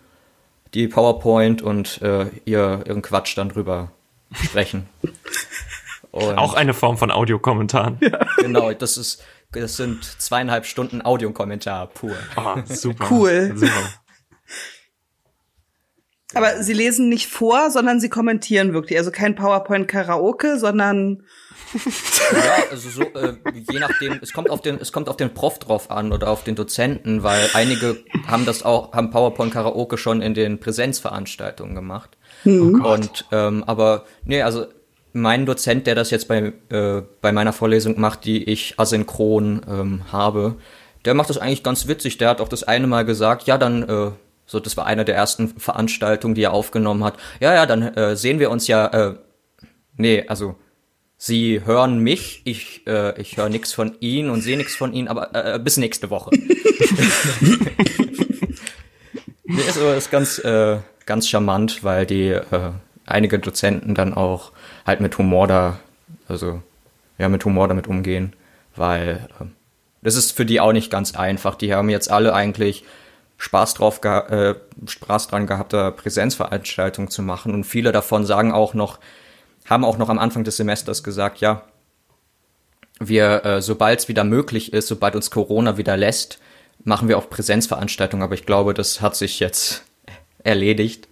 [0.73, 3.93] die PowerPoint und äh, ihr, ihren Quatsch dann drüber
[4.33, 4.89] sprechen.
[6.13, 8.01] Und Auch eine Form von Audiokommentaren.
[8.39, 9.23] Genau, das ist,
[9.53, 12.17] das sind zweieinhalb Stunden Audiokommentar pur.
[12.37, 13.07] Ah, super.
[13.11, 13.53] Cool.
[13.55, 13.91] Super.
[16.35, 18.99] Aber sie lesen nicht vor, sondern sie kommentieren wirklich.
[18.99, 21.23] Also kein PowerPoint-Karaoke, sondern
[22.33, 23.35] Ja, also so, äh,
[23.71, 26.45] je nachdem, es kommt auf den, es kommt auf den Prof drauf an oder auf
[26.45, 32.17] den Dozenten, weil einige haben das auch, haben PowerPoint Karaoke schon in den Präsenzveranstaltungen gemacht.
[32.85, 34.67] Und ähm, aber nee, also
[35.13, 40.13] mein Dozent, der das jetzt bei äh, bei meiner Vorlesung macht, die ich asynchron ähm,
[40.13, 40.57] habe,
[41.05, 42.19] der macht das eigentlich ganz witzig.
[42.19, 44.11] Der hat auch das eine Mal gesagt, ja dann äh,
[44.47, 47.19] So, das war eine der ersten Veranstaltungen, die er aufgenommen hat.
[47.41, 48.87] Ja, ja, dann äh, sehen wir uns ja.
[48.87, 49.15] Äh,
[49.97, 50.57] nee, also
[51.19, 55.09] Sie hören mich, ich, äh, ich höre nichts von Ihnen und sehe nichts von Ihnen,
[55.09, 56.31] aber äh, bis nächste Woche.
[59.45, 60.77] nee, ist, ist ganz, äh,
[61.07, 62.73] ganz charmant, weil die äh,
[63.07, 64.53] einige Dozenten dann auch
[64.85, 65.81] halt mit Humor da,
[66.29, 66.63] also
[67.17, 68.35] ja, mit Humor damit umgehen,
[68.75, 69.45] weil äh,
[70.03, 71.55] das ist für die auch nicht ganz einfach.
[71.55, 72.85] Die haben jetzt alle eigentlich
[73.39, 74.55] Spaß drauf äh,
[74.87, 77.53] Spaß dran gehabt, da Präsenzveranstaltungen zu machen.
[77.53, 78.99] Und viele davon sagen auch noch,
[79.67, 81.63] haben auch noch am Anfang des Semesters gesagt, ja,
[82.99, 86.39] wir, äh, sobald es wieder möglich ist, sobald uns Corona wieder lässt,
[86.85, 89.85] machen wir auch Präsenzveranstaltungen, aber ich glaube, das hat sich jetzt
[90.45, 91.09] erledigt.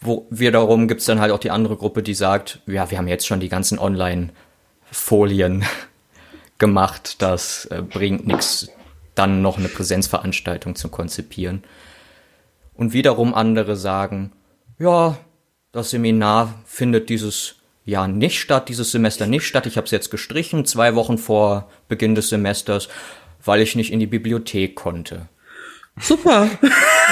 [0.00, 3.26] Wo wiederum gibt's dann halt auch die andere Gruppe, die sagt, ja, wir haben jetzt
[3.26, 5.64] schon die ganzen Online-Folien
[6.58, 8.68] gemacht, das äh, bringt nichts,
[9.16, 11.64] dann noch eine Präsenzveranstaltung zu konzipieren.
[12.74, 14.32] Und wiederum andere sagen,
[14.78, 15.18] ja,
[15.72, 19.66] das Seminar findet dieses Jahr nicht statt, dieses Semester nicht statt.
[19.66, 22.88] Ich habe es jetzt gestrichen, zwei Wochen vor Beginn des Semesters,
[23.44, 25.28] weil ich nicht in die Bibliothek konnte.
[25.98, 26.48] Super.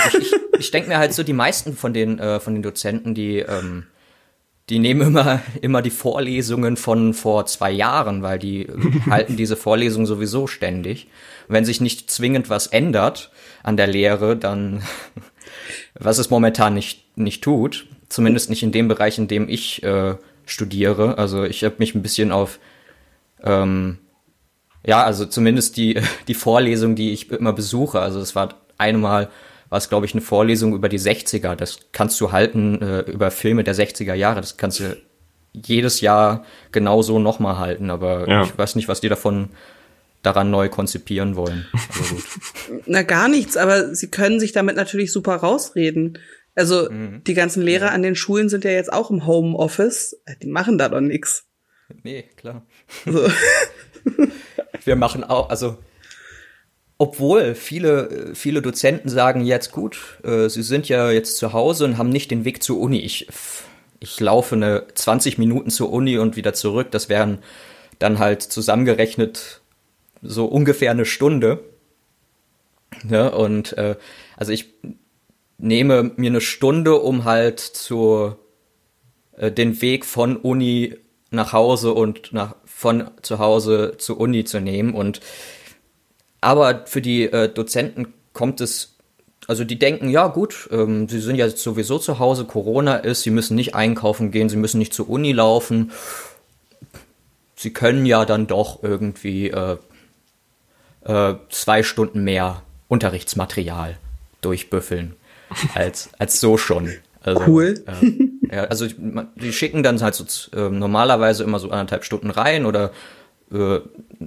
[0.08, 3.14] Ich, ich, ich denke mir halt so, die meisten von den, äh, von den Dozenten,
[3.14, 3.86] die, ähm,
[4.70, 8.66] die nehmen immer, immer die Vorlesungen von vor zwei Jahren, weil die
[9.10, 11.08] halten diese Vorlesungen sowieso ständig.
[11.48, 13.30] Wenn sich nicht zwingend was ändert
[13.62, 14.82] an der Lehre, dann,
[15.94, 20.16] was es momentan nicht, nicht tut, zumindest nicht in dem Bereich, in dem ich äh,
[20.46, 21.18] studiere.
[21.18, 22.58] Also ich habe mich ein bisschen auf,
[23.42, 23.98] ähm,
[24.86, 28.00] ja, also zumindest die, die Vorlesung, die ich immer besuche.
[28.00, 29.28] Also das war einmal,
[29.74, 31.56] war es glaube ich eine Vorlesung über die 60er.
[31.56, 34.40] Das kannst du halten äh, über Filme der 60er Jahre.
[34.40, 34.96] Das kannst du
[35.52, 37.90] jedes Jahr genauso nochmal halten.
[37.90, 38.44] Aber ja.
[38.44, 39.48] ich weiß nicht, was die davon
[40.22, 41.66] daran neu konzipieren wollen.
[42.86, 46.20] Na gar nichts, aber sie können sich damit natürlich super rausreden.
[46.54, 47.24] Also mhm.
[47.26, 50.22] die ganzen Lehrer an den Schulen sind ja jetzt auch im Homeoffice.
[50.40, 51.48] Die machen da doch nix.
[52.04, 52.64] Nee, klar.
[53.04, 53.28] So.
[54.84, 55.78] Wir machen auch, also
[56.98, 61.98] obwohl viele, viele Dozenten sagen jetzt gut, äh, sie sind ja jetzt zu Hause und
[61.98, 63.00] haben nicht den Weg zur Uni.
[63.00, 63.26] Ich,
[64.00, 66.90] ich laufe eine 20 Minuten zur Uni und wieder zurück.
[66.92, 67.38] Das wären
[67.98, 69.60] dann halt zusammengerechnet
[70.22, 71.64] so ungefähr eine Stunde.
[73.08, 73.96] Ja, und äh,
[74.36, 74.72] also ich
[75.58, 78.36] nehme mir eine Stunde, um halt zu
[79.36, 80.96] äh, den Weg von Uni
[81.30, 85.20] nach Hause und nach von zu Hause zur Uni zu nehmen und
[86.44, 88.94] aber für die äh, Dozenten kommt es
[89.46, 93.30] also die denken, ja gut, ähm, sie sind ja sowieso zu Hause, Corona ist, sie
[93.30, 95.92] müssen nicht einkaufen gehen, sie müssen nicht zur Uni laufen.
[97.54, 99.76] Sie können ja dann doch irgendwie äh,
[101.04, 103.98] äh, zwei Stunden mehr Unterrichtsmaterial
[104.40, 105.14] durchbüffeln
[105.74, 106.92] als, als so schon.
[107.22, 107.84] Also, cool.
[107.86, 110.24] Äh, ja, also die schicken dann halt so
[110.56, 112.92] äh, normalerweise immer so anderthalb Stunden rein oder
[113.54, 113.80] äh,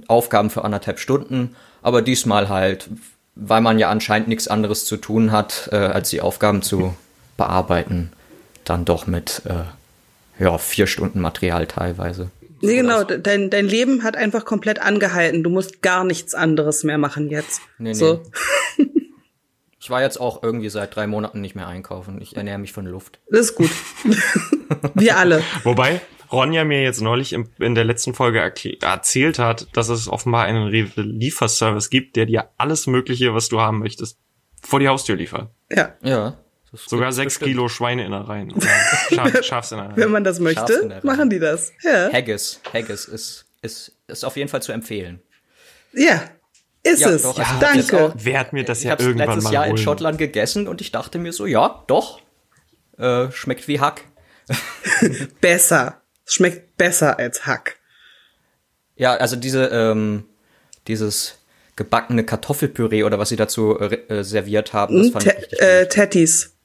[0.08, 2.88] Aufgaben für anderthalb Stunden, aber diesmal halt,
[3.34, 6.96] weil man ja anscheinend nichts anderes zu tun hat, äh, als die Aufgaben zu
[7.36, 8.12] bearbeiten,
[8.64, 12.30] dann doch mit äh, ja, vier Stunden Material teilweise.
[12.60, 15.44] Nee, genau, dein, dein Leben hat einfach komplett angehalten.
[15.44, 17.60] Du musst gar nichts anderes mehr machen jetzt.
[17.78, 17.94] Nee, nee.
[17.94, 18.22] So.
[19.80, 22.20] Ich war jetzt auch irgendwie seit drei Monaten nicht mehr einkaufen.
[22.20, 23.20] Ich ernähre mich von Luft.
[23.30, 23.70] Das ist gut.
[24.94, 25.42] Wir alle.
[25.62, 28.40] Wobei Ronja mir jetzt neulich in der letzten Folge
[28.82, 33.78] erzählt hat, dass es offenbar einen Lieferservice gibt, der dir alles Mögliche, was du haben
[33.78, 34.18] möchtest,
[34.62, 35.50] vor die Haustür liefert.
[35.70, 35.94] Ja.
[36.02, 36.38] Ja.
[36.72, 37.50] Sogar sechs bestimmt.
[37.50, 38.54] Kilo Schweineinnereien.
[39.14, 39.96] Schaf, Schafsinnereien.
[39.96, 41.72] Wenn man das möchte, machen die das.
[41.82, 42.12] Ja.
[42.12, 42.60] Haggis.
[42.72, 45.22] Haggis ist, ist, ist auf jeden Fall zu empfehlen.
[45.94, 46.22] Ja,
[46.82, 47.22] ist ja, es.
[47.22, 48.12] Doch, also ja, Danke.
[48.16, 49.76] Wer hat mir das ja irgendwann letztes mal Jahr holen.
[49.76, 52.20] in Schottland gegessen und ich dachte mir so, ja, doch.
[52.98, 54.04] Äh, schmeckt wie Hack.
[55.40, 56.02] besser.
[56.28, 57.76] Schmeckt besser als Hack.
[58.96, 60.24] Ja, also diese, ähm,
[60.86, 61.38] dieses
[61.74, 65.60] gebackene Kartoffelpüree oder was sie dazu äh, serviert haben, das hm, fand T ich richtig
[65.60, 66.56] äh, Tatties.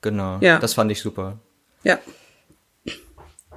[0.00, 0.38] Genau.
[0.40, 0.58] Ja.
[0.58, 1.38] Das fand ich super.
[1.84, 1.98] Ja.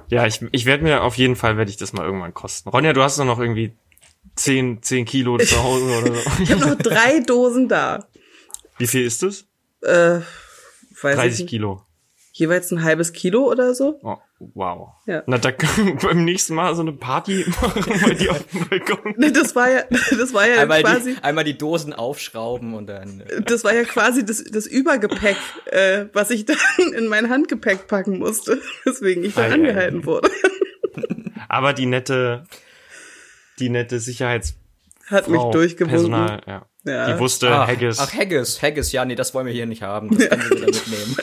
[0.08, 2.68] Ja, ich, ich werde mir auf jeden Fall werde ich das mal irgendwann kosten.
[2.68, 3.72] Ronja, du hast doch noch irgendwie
[4.36, 6.30] 10, 10 Kilo zu Hause oder so.
[6.42, 8.06] ich habe noch drei Dosen da.
[8.78, 9.46] Wie viel ist das?
[9.82, 10.20] Äh,
[11.00, 11.82] weiß 30 ich Kilo.
[12.32, 13.98] Jeweils ein halbes Kilo oder so.
[14.02, 14.94] Oh, wow.
[15.06, 15.22] Ja.
[15.26, 18.68] Na, da können wir beim nächsten Mal so eine Party machen bei dir auf dem
[18.68, 19.14] Balkon.
[19.32, 21.14] Das war ja, das war ja einmal quasi.
[21.14, 23.20] Die, einmal die Dosen aufschrauben und dann.
[23.20, 23.42] Äh.
[23.42, 26.56] Das war ja quasi das, das Übergepäck, äh, was ich dann
[26.96, 30.30] in mein Handgepäck packen musste, weswegen ich dann angehalten wurde.
[31.48, 32.44] Aber die nette
[33.58, 34.54] die nette Sicherheits
[35.06, 36.10] hat mich durchgewunken.
[36.10, 36.66] Personal, ja.
[36.84, 37.12] Ja.
[37.12, 37.98] Die wusste Ach, Haggis.
[37.98, 40.16] Ach, Haggis, Haggis, ja, nee, das wollen wir hier nicht haben.
[40.16, 41.16] Das können wir wieder mitnehmen.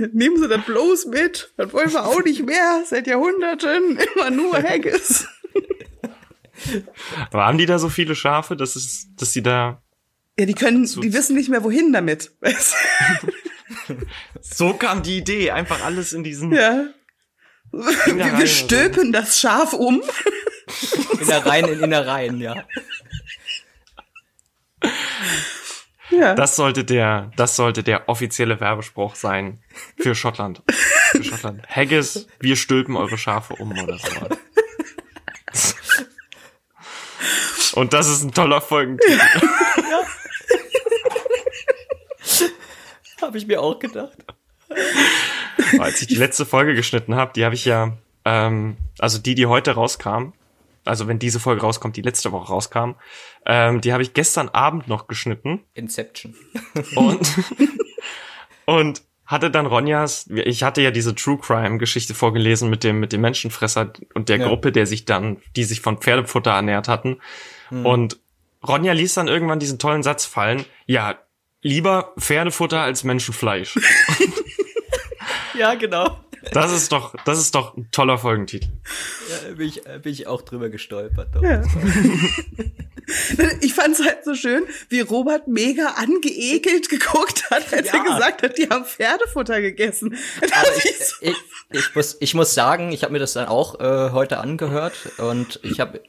[0.12, 1.52] Nehmen Sie das bloß mit.
[1.56, 2.82] Das wollen wir auch nicht mehr.
[2.86, 5.26] Seit Jahrhunderten immer nur Haggis.
[7.30, 9.82] Aber haben die da so viele Schafe, dass es, dass sie da
[10.38, 12.32] Ja, die können, die wissen nicht mehr wohin damit.
[14.40, 16.86] So kam die Idee, einfach alles in diesen ja.
[17.72, 20.02] Wir, wir stülpen das Schaf um.
[21.20, 22.66] Innereien in Innereien, ja.
[26.10, 26.34] Ja.
[26.34, 29.60] Das sollte der, das sollte der offizielle Werbespruch sein
[29.96, 30.62] für Schottland.
[31.12, 31.62] Für Schottland.
[31.68, 34.08] Haggis, wir stülpen eure Schafe um oder so.
[37.74, 39.20] Und das ist ein toller Folgentitel.
[43.22, 44.18] Habe ich mir auch gedacht.
[45.78, 49.46] Als ich die letzte Folge geschnitten habe, die habe ich ja, ähm, also die, die
[49.46, 50.32] heute rauskam,
[50.84, 52.92] also wenn diese Folge rauskommt, die letzte Woche rauskam,
[53.46, 56.34] ähm, die habe ich gestern Abend noch geschnitten Inception.
[56.96, 57.28] und
[58.66, 63.12] und hatte dann Ronjas, ich hatte ja diese True Crime Geschichte vorgelesen mit dem mit
[63.12, 64.48] dem Menschenfresser und der Ja.
[64.48, 67.18] Gruppe, der sich dann, die sich von Pferdefutter ernährt hatten.
[67.70, 68.18] Und
[68.66, 71.20] Ronja ließ dann irgendwann diesen tollen Satz fallen: Ja,
[71.62, 73.78] lieber Pferdefutter als Menschenfleisch.
[75.54, 76.18] Ja, genau.
[76.52, 78.68] Das ist doch, das ist doch ein toller Folgentitel.
[79.28, 81.34] Ja, bin, ich, bin ich auch drüber gestolpert.
[81.34, 81.42] Doch.
[81.42, 81.62] Ja.
[83.60, 87.94] Ich fand's halt so schön, wie Robert mega angeekelt geguckt hat, als Ja.
[87.98, 90.14] er gesagt hat, die haben Pferdefutter gegessen.
[90.40, 91.34] Ich so, ich,
[91.72, 95.58] ich, muss, ich muss sagen, ich habe mir das dann auch äh, heute angehört und
[95.64, 96.00] ich habe,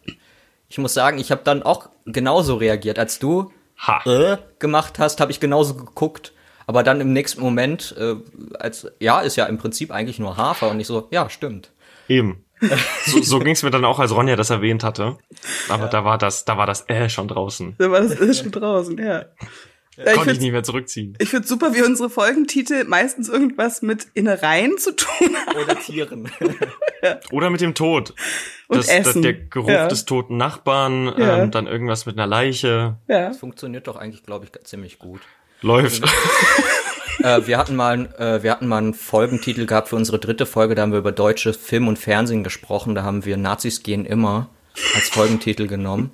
[0.69, 4.03] ich muss sagen, ich habe dann auch genauso reagiert, als du Ha.
[4.05, 6.33] äh, gemacht hast, habe ich genauso geguckt.
[6.71, 8.15] Aber dann im nächsten Moment, äh,
[8.57, 11.73] als ja, ist ja im Prinzip eigentlich nur Hafer und ich so, ja, stimmt.
[12.07, 12.45] Eben.
[13.07, 15.17] So, so ging's mir dann auch, als Ronja das erwähnt hatte.
[15.67, 17.75] Aber da war das, da war das äh schon draußen.
[17.77, 19.05] da war das ist schon draußen, ja.
[19.05, 19.25] Ja,
[19.97, 21.17] ich Konnte ich find's, nicht mehr zurückziehen.
[21.19, 25.57] ich find's super, wie unsere Folgentitel meistens irgendwas mit Innereien zu tun haben.
[25.57, 26.31] Oder Tieren.
[27.31, 28.13] Oder mit dem Tod.
[28.69, 29.21] Und Das, das, Essen.
[29.23, 29.87] der Geruch Ja.
[29.89, 31.39] des toten Nachbarn, Ja.
[31.39, 32.95] ähm, dann irgendwas mit einer Leiche.
[33.09, 33.27] Ja.
[33.27, 35.19] Das funktioniert doch eigentlich, glaube ich, ziemlich gut.
[35.61, 36.03] Läuft.
[37.23, 40.75] äh, wir hatten mal, äh, wir hatten mal einen Folgentitel gehabt für unsere dritte Folge,
[40.75, 44.49] da haben wir über deutsche Film und Fernsehen gesprochen, da haben wir Nazis gehen immer
[44.95, 46.11] als Folgentitel genommen.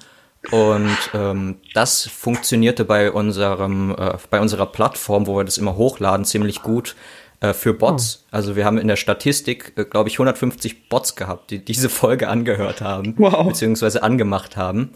[0.52, 6.26] Und ähm, das funktionierte bei unserem, äh, bei unserer Plattform, wo wir das immer hochladen,
[6.26, 6.96] ziemlich gut
[7.42, 8.26] äh, für Bots.
[8.32, 12.30] Also wir haben in der Statistik, äh, glaube ich, 150 Bots gehabt, die diese Folge
[12.30, 13.48] angehört haben, Wow.
[13.48, 14.92] beziehungsweise angemacht haben,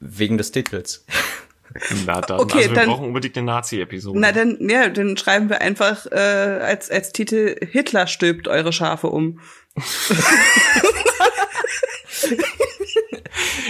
[0.00, 1.04] wegen des Titels.
[2.06, 4.18] Na dann, Okay, also wir dann- brauchen unbedingt eine Nazi-Episode.
[4.18, 9.08] Na dann, ja, dann schreiben wir einfach äh, als, als Titel Hitler stülpt eure Schafe
[9.08, 9.40] um.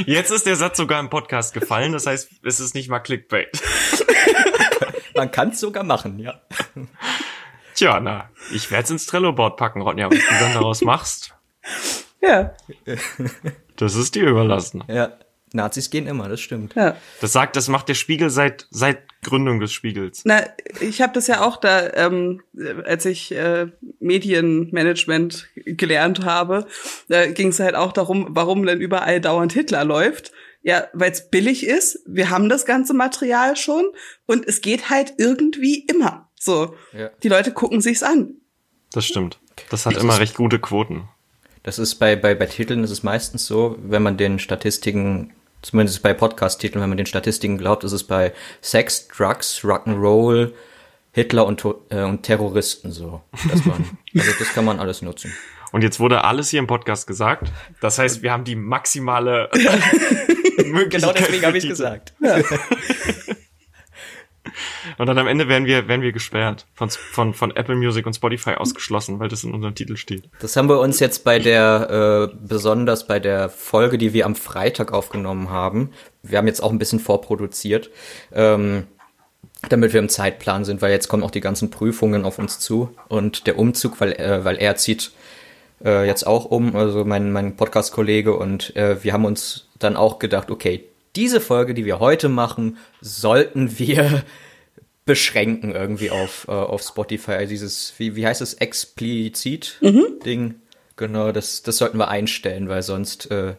[0.07, 3.49] Jetzt ist der Satz sogar im Podcast gefallen, das heißt, es ist nicht mal Clickbait.
[5.17, 6.41] Man kann es sogar machen, ja.
[7.75, 10.11] Tja, na, ich werde es ins Trello-Board packen, Ronja.
[10.11, 11.35] Was du dann daraus machst,
[12.21, 12.55] Ja,
[13.77, 14.83] das ist dir überlassen.
[14.89, 15.13] Ja,
[15.55, 16.75] Nazis gehen immer, das stimmt.
[16.75, 16.97] ja.
[17.21, 20.23] Das sagt, das macht der Spiegel seit, seit Gründung des Spiegels.
[20.25, 20.43] Na,
[20.81, 22.43] ich habe das ja auch da, ähm,
[22.85, 23.69] als ich äh,
[24.01, 26.67] Medienmanagement gelernt habe,
[27.09, 30.33] da ging es halt auch darum, warum denn überall dauernd Hitler läuft.
[30.63, 33.85] Ja, weil es billig ist, wir haben das ganze Material schon
[34.27, 36.29] und es geht halt irgendwie immer.
[36.41, 37.11] So, Ja.
[37.23, 38.37] die Leute gucken sich's an.
[38.93, 39.39] Das stimmt.
[39.71, 41.09] Das hat Das immer recht gute Quoten.
[41.65, 45.33] Das ist bei, bei, bei Titeln ist es meistens so, wenn man den Statistiken,
[45.65, 50.53] zumindest bei Podcast-Titeln, wenn man den Statistiken glaubt, ist es bei Sex, Drugs, Rock'n'Roll,
[51.13, 53.23] Hitler und, äh, und Terroristen so.
[53.51, 55.33] Dass man, also das kann man alles nutzen.
[55.73, 57.51] Und jetzt wurde alles hier im Podcast gesagt.
[57.81, 59.49] Das heißt, wir haben die maximale
[60.65, 60.91] Möglichkeit.
[60.91, 62.15] Genau deswegen habe ich gesagt.
[64.99, 66.67] Und dann am Ende werden wir, werden wir gesperrt.
[66.75, 70.29] Von, von, von Apple Music und Spotify ausgeschlossen, weil das in unserem Titel steht.
[70.41, 74.35] Das haben wir uns jetzt bei der, äh, besonders bei der Folge, die wir am
[74.35, 75.91] Freitag aufgenommen haben,
[76.25, 77.91] wir haben jetzt auch ein bisschen vorproduziert,
[78.33, 78.85] ähm,
[79.69, 82.95] damit wir im Zeitplan sind, weil jetzt kommen auch die ganzen Prüfungen auf uns zu
[83.09, 85.13] und der Umzug, weil, äh, weil er zieht
[85.85, 90.19] äh, jetzt auch um, also mein, mein Podcast-Kollege und äh, wir haben uns dann auch
[90.19, 90.85] gedacht, okay,
[91.17, 94.25] diese Folge, die wir heute machen, sollten wir
[95.07, 97.33] beschränken irgendwie auf, äh, auf Spotify.
[97.33, 99.79] Also dieses, wie, wie heißt es, explizit
[100.25, 100.57] Ding.
[100.97, 103.55] Genau, das, das sollten wir einstellen, weil sonst, äh,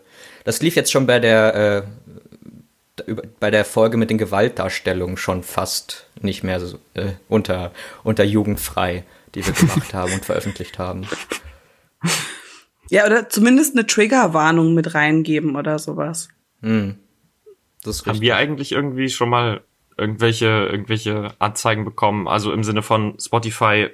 [0.46, 1.86] das lief jetzt schon bei der,
[2.98, 7.72] äh, über- bei der Folge mit den Gewaltdarstellungen schon fast nicht mehr so, äh, unter,
[8.04, 9.04] unter jugendfrei,
[9.36, 11.06] die wir gemacht haben und veröffentlicht haben.
[12.89, 16.30] Ja, oder zumindest eine Triggerwarnung mit reingeben oder sowas.
[17.84, 19.62] Das ist Haben wir eigentlich irgendwie schon mal
[19.98, 22.28] irgendwelche, irgendwelche Anzeigen bekommen?
[22.28, 23.89] Also im Sinne von Spotify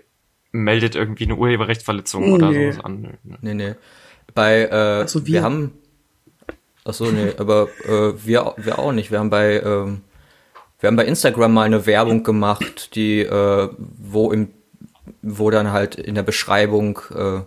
[0.51, 2.71] meldet irgendwie eine Urheberrechtsverletzung oder Nee.
[2.71, 3.17] sowas an.
[3.41, 3.75] Nee, nee.
[4.33, 5.33] Bei, äh, Ach so, wir.
[5.35, 5.43] wir.
[5.43, 5.71] haben.
[6.83, 9.11] Ach so, nee, aber äh, wir, wir auch nicht.
[9.11, 10.01] Wir haben bei, ähm,
[10.79, 14.49] wir haben bei Instagram mal eine Werbung gemacht, die, äh, wo im,
[15.21, 17.41] wo dann halt in der Beschreibung äh,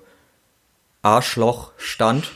[1.02, 2.30] Arschloch stand.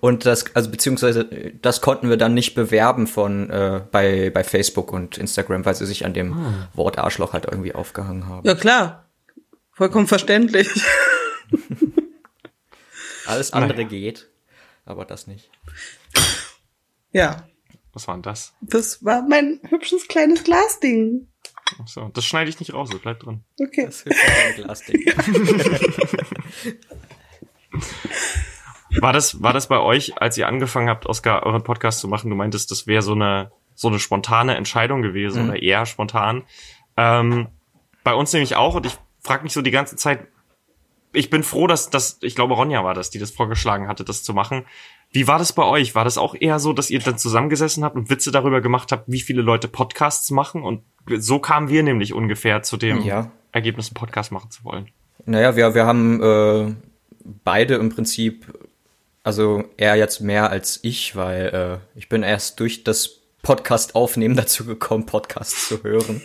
[0.00, 1.24] Und das, also beziehungsweise
[1.62, 5.86] das konnten wir dann nicht bewerben von äh, bei, bei Facebook und Instagram, weil sie
[5.86, 8.46] sich an dem Wort Arschloch halt irgendwie aufgehangen haben.
[8.46, 9.08] Ja, klar.
[9.72, 10.68] Vollkommen verständlich.
[13.26, 14.28] Alles andere geht,
[14.84, 15.50] aber das nicht.
[17.12, 17.48] Ja.
[17.92, 18.54] Was war denn das?
[18.60, 21.28] Das war mein hübsches kleines Glasding.
[21.82, 23.42] Ach so, das schneide ich nicht raus, das bleibt drin.
[23.60, 23.86] Okay.
[23.86, 25.02] Das ist ein Glasding.
[29.06, 32.28] War das, war das bei euch, als ihr angefangen habt, Oskar, euren Podcast zu machen?
[32.28, 36.42] Du meintest, das wäre so eine, so eine spontane Entscheidung gewesen oder eher spontan.
[36.96, 37.46] Ähm,
[38.02, 40.26] bei uns nämlich auch und ich frage mich so die ganze Zeit,
[41.12, 44.24] ich bin froh, dass das, ich glaube Ronja war das, die das vorgeschlagen hatte, das
[44.24, 44.64] zu machen.
[45.12, 45.94] Wie war das bei euch?
[45.94, 49.04] War das auch eher so, dass ihr dann zusammengesessen habt und Witze darüber gemacht habt,
[49.06, 50.64] wie viele Leute Podcasts machen?
[50.64, 50.82] Und
[51.16, 53.30] so kamen wir nämlich ungefähr zu dem Ja.
[53.52, 54.88] Ergebnis, einen Podcast machen zu wollen.
[55.26, 56.74] Naja, wir, wir haben äh,
[57.44, 58.52] beide im Prinzip,
[59.26, 63.10] also er jetzt mehr als ich, weil äh, ich bin erst durch das
[63.42, 66.22] Podcast aufnehmen dazu gekommen, Podcasts zu hören.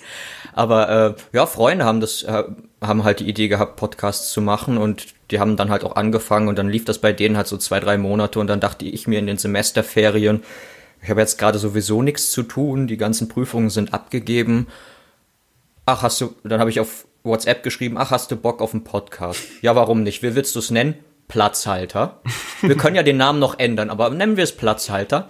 [0.53, 2.43] Aber äh, ja, Freunde haben das, äh,
[2.79, 6.47] haben halt die Idee gehabt, Podcasts zu machen und die haben dann halt auch angefangen
[6.47, 9.07] und dann lief das bei denen halt so zwei, drei Monate und dann dachte ich
[9.07, 10.43] mir in den Semesterferien,
[11.01, 14.67] ich habe jetzt gerade sowieso nichts zu tun, die ganzen Prüfungen sind abgegeben.
[15.87, 18.83] Ach, hast du, dann habe ich auf WhatsApp geschrieben, ach, hast du Bock auf einen
[18.83, 19.41] Podcast?
[19.63, 20.21] Ja, warum nicht?
[20.21, 20.93] Wie willst du es nennen?
[21.31, 22.19] Platzhalter.
[22.61, 25.29] Wir können ja den Namen noch ändern, aber nennen wir es Platzhalter.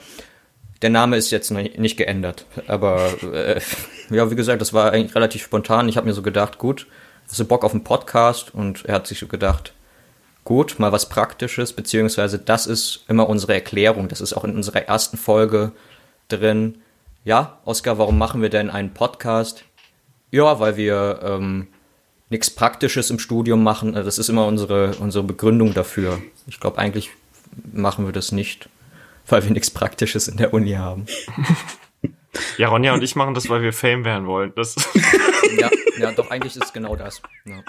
[0.81, 3.61] Der Name ist jetzt nicht geändert, aber äh,
[4.09, 5.87] ja, wie gesagt, das war eigentlich relativ spontan.
[5.87, 6.87] Ich habe mir so gedacht, gut,
[7.27, 8.51] hast du Bock auf einen Podcast?
[8.51, 9.73] Und er hat sich so gedacht,
[10.43, 14.07] gut, mal was Praktisches, beziehungsweise das ist immer unsere Erklärung.
[14.07, 15.71] Das ist auch in unserer ersten Folge
[16.29, 16.81] drin.
[17.25, 19.65] Ja, Oskar, warum machen wir denn einen Podcast?
[20.31, 21.67] Ja, weil wir ähm,
[22.32, 23.93] nichts Praktisches im Studium machen.
[23.93, 26.21] Das ist immer unsere, unsere Begründung dafür.
[26.47, 27.11] Ich glaube, eigentlich
[27.71, 28.69] machen wir das nicht,
[29.27, 31.05] weil wir nichts Praktisches in der Uni haben.
[32.57, 34.53] Ja, Ronja und ich machen das, weil wir Fame werden wollen.
[34.55, 34.75] Das
[35.59, 35.69] Ja,
[35.99, 37.21] ja doch, eigentlich ist es genau das.
[37.43, 37.61] Ja.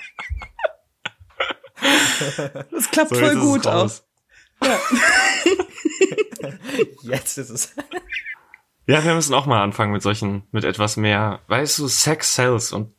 [2.70, 4.06] Das klappt So, voll gut aus.
[7.02, 7.74] Jetzt ist es.
[8.86, 12.72] Ja, wir müssen auch mal anfangen mit solchen, mit etwas mehr, weißt du, Sex sells
[12.72, 12.94] und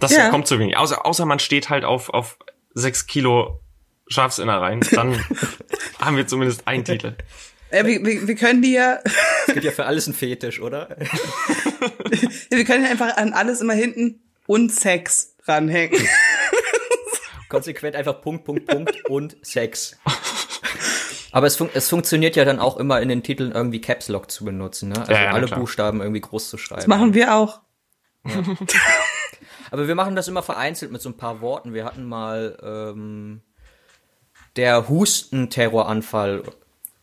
[0.00, 0.30] das Ja.
[0.30, 0.76] kommt zu wenig.
[0.76, 2.38] Außer, außer man steht halt auf, auf
[2.74, 3.60] sechs Kilo
[4.08, 5.18] Schafsinnereien, dann
[6.00, 7.16] haben wir zumindest einen Titel.
[7.70, 9.00] Äh, wir, wir, wir können die ja,
[9.48, 10.88] Es gibt ja für alles ein Fetisch, oder?
[12.50, 15.98] wir können ja einfach an alles immer hinten und Sex ranhängen.
[17.48, 19.96] Konsequent einfach Punkt, Punkt, Punkt und Sex.
[21.32, 24.30] Aber es, fun es funktioniert ja dann auch immer in den Titeln irgendwie Caps Lock
[24.30, 25.00] zu benutzen, ne?
[25.00, 25.58] Also Ja, ja, alle klar.
[25.60, 26.80] Buchstaben irgendwie groß zu schreiben.
[26.80, 27.60] Das machen wir auch.
[29.70, 31.74] Aber wir machen das immer vereinzelt mit so ein paar Worten.
[31.74, 33.40] Wir hatten mal ähm,
[34.56, 36.42] der Hustenterroranfall,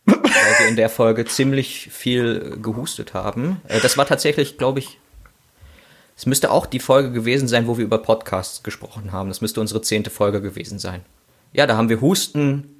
[0.06, 3.60] weil wir in der Folge ziemlich viel gehustet haben.
[3.68, 4.98] Äh, das war tatsächlich, glaube ich,
[6.16, 9.28] es müsste auch die Folge gewesen sein, wo wir über Podcasts gesprochen haben.
[9.28, 11.04] Das müsste unsere zehnte Folge gewesen sein.
[11.52, 12.70] Ja, da haben wir Husten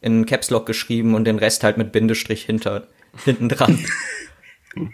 [0.00, 2.86] in Caps Lock geschrieben und den Rest halt mit Bindestrich hinter,
[3.24, 3.84] hinten dran.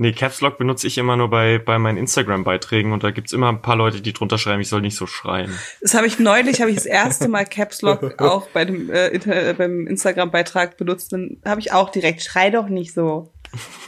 [0.00, 3.48] Nee, Caps Lock benutze ich immer nur bei, bei meinen Instagram-Beiträgen und da gibt's immer
[3.48, 5.58] ein paar Leute, die drunter schreiben, ich soll nicht so schreien.
[5.80, 9.08] Das habe ich neulich, habe ich das erste Mal Caps Lock auch bei dem äh,
[9.08, 11.12] Inter äh, beim Instagram-Beitrag benutzt.
[11.12, 13.32] Dann habe ich auch direkt, schrei doch nicht so.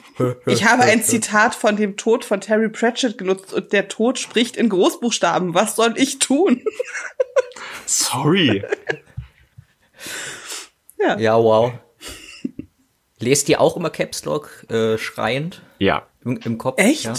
[0.45, 4.55] Ich habe ein Zitat von dem Tod von Terry Pratchett genutzt und der Tod spricht
[4.55, 5.55] in Großbuchstaben.
[5.55, 6.63] Was soll ich tun?
[7.87, 8.63] Sorry.
[10.99, 11.19] Ja.
[11.19, 11.73] Ja, wow.
[13.19, 16.79] Lest ihr auch immer Caps Lock äh, schreiend Ja, im, im Kopf?
[16.79, 17.05] Echt?
[17.05, 17.15] Ja.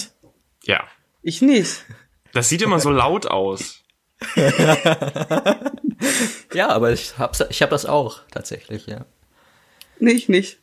[0.63, 0.83] ja.
[1.23, 1.83] Ich nicht.
[2.31, 3.83] Das sieht immer so laut aus.
[6.53, 9.05] ja, aber ich hab's, ich hab das auch tatsächlich, ja.
[9.99, 10.59] Nee, ich nicht.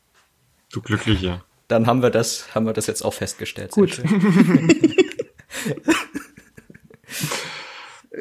[0.73, 1.43] Du Glückliche.
[1.67, 3.73] Dann haben wir das, haben wir das jetzt auch festgestellt.
[3.73, 4.01] Gut.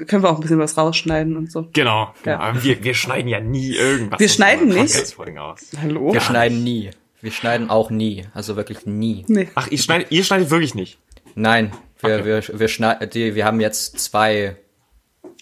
[0.08, 1.70] Können wir auch ein bisschen was rausschneiden und so.
[1.74, 2.06] Genau.
[2.06, 2.16] Ja.
[2.24, 2.40] genau.
[2.40, 4.20] Aber Wir, wir schneiden ja nie irgendwas.
[4.20, 4.96] Wir schneiden nicht?
[5.38, 5.72] Aus.
[5.80, 6.14] Hallo?
[6.14, 6.90] Wir schneiden nie.
[7.28, 8.26] Wir schneiden auch nie.
[8.34, 9.26] Also wirklich nie.
[9.28, 9.50] Nee.
[9.54, 10.98] Ach, ihr schneidet, ihr schneidet wirklich nicht.
[11.36, 12.24] Nein, wir, Okay.
[12.26, 14.56] wir, wir, schneiden, die, wir haben jetzt zwei,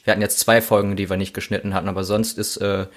[0.04, 2.88] wir hatten jetzt zwei Folgen, die wir nicht geschnitten hatten, aber sonst ist, äh,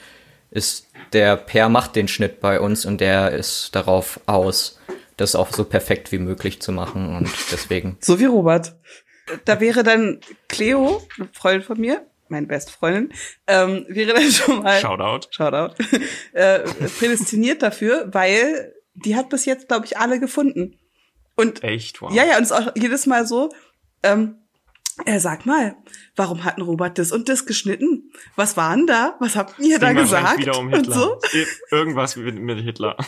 [0.51, 4.81] ist der Per macht den Schnitt bei uns und der ist darauf aus,
[5.19, 7.99] das auch so perfekt wie möglich zu machen und deswegen.
[8.01, 8.75] So wie Robert.
[9.45, 13.13] Da wäre dann Cleo, eine Freundin von mir, meine beste Freundin,
[13.47, 15.29] ähm, wäre dann schon mal Shoutout.
[15.31, 15.75] Shoutout,
[16.33, 16.61] äh,
[16.99, 18.73] prädestiniert dafür, weil
[19.05, 20.79] die hat bis jetzt, glaube ich, alle gefunden.
[21.37, 22.13] Und Echt, wow.
[22.13, 23.49] ja, ja, und es ist auch jedes Mal so,
[24.03, 24.37] ähm,
[25.05, 25.77] äh, sag mal,
[26.17, 28.11] warum hat ein Robert das und das geschnitten?
[28.35, 29.15] Was war denn da?
[29.21, 30.39] Was habt ihr da gesagt?
[30.39, 30.95] Wieder um und Hitler.
[30.95, 31.19] so?
[31.33, 32.97] Ir- Irgendwas mit, mit Hitler.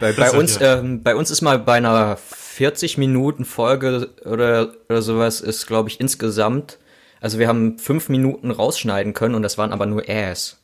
[0.00, 3.44] Bei, Das bei wird uns, ja- ähm, bei uns ist mal bei einer 40 Minuten
[3.44, 6.78] Folge oder, oder sowas ist, glaube ich, insgesamt,
[7.20, 10.60] also wir haben fünf Minuten rausschneiden können und das waren aber nur Ass.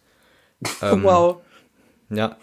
[0.83, 1.41] Ähm, wow.
[2.11, 2.37] Ja,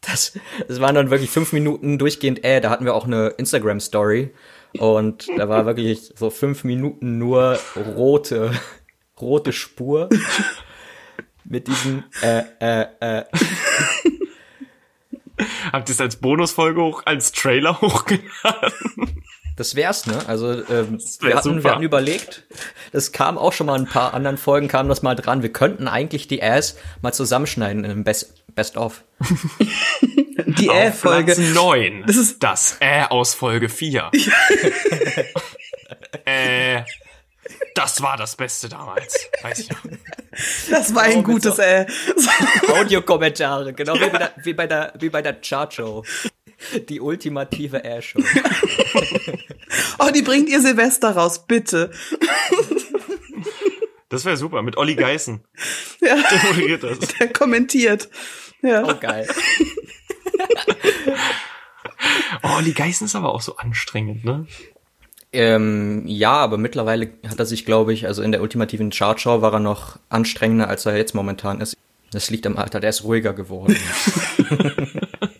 [0.00, 0.38] das,
[0.68, 4.34] das waren dann wirklich fünf Minuten durchgehend äh, da hatten wir auch eine Instagram-Story
[4.78, 7.58] und da war wirklich so fünf Minuten nur
[7.96, 8.52] rote,
[9.20, 10.08] rote Spur
[11.44, 13.24] mit diesem äh, äh, äh.
[15.72, 19.24] Habt ihr es als Bonusfolge hoch, als Trailer hochgeladen?
[19.56, 20.18] Das wär's, ne?
[20.26, 20.88] Also ähm, wär
[21.28, 21.64] wir, hatten, super.
[21.64, 22.44] wir hatten überlegt,
[22.92, 25.42] das kam auch schon mal in ein paar anderen Folgen, kam das mal dran.
[25.42, 29.04] Wir könnten eigentlich die Ass mal zusammenschneiden in einem Best, Best of.
[30.46, 31.34] Die Äh-Folge.
[31.34, 32.04] Platz 9.
[32.06, 34.10] Das ist- das Äh aus Folge 4.
[36.24, 36.82] äh,
[37.74, 39.28] das war das Beste damals.
[39.42, 39.78] Weiß ich noch.
[40.70, 41.86] Das war ein Oh, gutes so- Äh.
[42.72, 46.04] Audiokommentare, genau wie bei der, wie bei der, wie bei der Chart-Show.
[46.88, 48.20] Die ultimative Air-Show.
[49.98, 51.90] Oh, die bringt ihr Silvester raus, bitte.
[54.08, 54.62] Das wäre super.
[54.62, 55.42] Mit Olli Geißen.
[56.00, 56.98] Ja, Der moderiert das.
[57.18, 58.08] der kommentiert.
[58.62, 58.84] Ja.
[58.84, 59.26] Oh, geil.
[62.42, 64.46] Oh, Olli Geißen ist aber auch so anstrengend, ne?
[65.32, 69.52] Ähm, ja, aber mittlerweile hat er sich, glaube ich, also in der ultimativen Chart-Show war
[69.54, 71.76] er noch anstrengender, als er jetzt momentan ist.
[72.12, 73.76] Das liegt am Alter, der ist ruhiger geworden.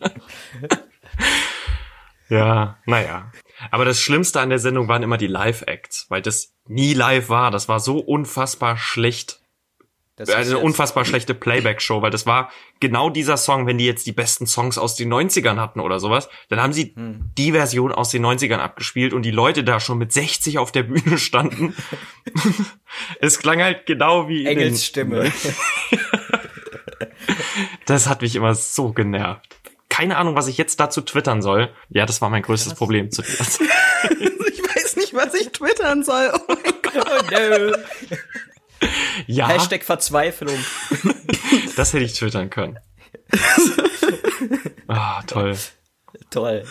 [2.29, 3.31] Ja, naja.
[3.70, 7.51] Aber das Schlimmste an der Sendung waren immer die Live-Acts, weil das nie live war.
[7.51, 9.41] Das war so unfassbar schlecht.
[10.16, 14.07] Das ist eine unfassbar schlechte Playback-Show, weil das war genau dieser Song, wenn die jetzt
[14.07, 17.33] die besten Songs aus den 90ern hatten oder sowas, dann haben sie Hm.
[17.37, 20.85] die Version aus den 90ern abgespielt und die Leute da schon mit 60 auf der
[20.85, 21.75] Bühne standen.
[23.20, 25.33] es klang halt genau wie Engels Stimme.
[27.87, 29.57] Das hat mich immer so genervt.
[29.89, 31.70] Keine Ahnung, was ich jetzt dazu twittern soll.
[31.89, 33.61] Ja, das war mein größtes Problem zu Zeit.
[34.53, 36.32] Ich weiß nicht, was ich twittern soll.
[36.35, 37.07] Oh mein Gott.
[37.07, 37.76] Oh no.
[39.26, 40.59] Ja, Hashtag Verzweiflung.
[41.76, 42.78] das hätte ich twittern können.
[44.89, 45.57] Ah, toll.
[46.30, 46.64] Toll.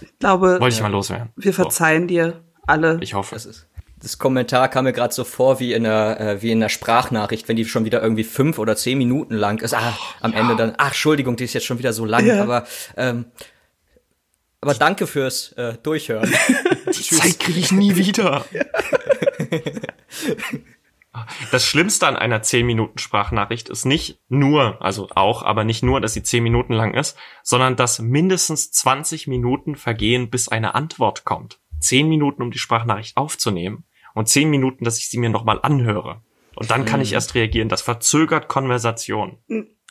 [0.00, 1.30] Ich glaube, Wollte ich mal loswerden.
[1.36, 2.94] wir verzeihen dir alle.
[2.94, 3.34] So, ich hoffe.
[3.34, 3.66] Das ist.
[4.06, 7.48] Das Kommentar kam mir gerade so vor wie in einer äh, wie in einer Sprachnachricht,
[7.48, 9.74] wenn die schon wieder irgendwie fünf oder zehn Minuten lang ist.
[9.74, 10.74] Ah, am Ende dann.
[10.78, 12.24] Ach, Entschuldigung, die ist jetzt schon wieder so lang.
[12.24, 12.40] Ja.
[12.40, 13.24] Aber ähm,
[14.60, 16.32] aber danke fürs äh, Durchhören.
[16.86, 18.44] Die Zeit kriege ich nie wieder.
[21.50, 26.02] Das Schlimmste an einer 10 Minuten Sprachnachricht ist nicht nur, also auch, aber nicht nur,
[26.02, 31.24] dass sie 10 Minuten lang ist, sondern dass mindestens 20 Minuten vergehen, bis eine Antwort
[31.24, 31.58] kommt.
[31.80, 33.86] 10 Minuten, um die Sprachnachricht aufzunehmen
[34.16, 36.22] und 10 Minuten, dass ich sie mir nochmal anhöre.
[36.54, 37.68] Und dann kann ich erst reagieren.
[37.68, 39.36] Das verzögert Konversation.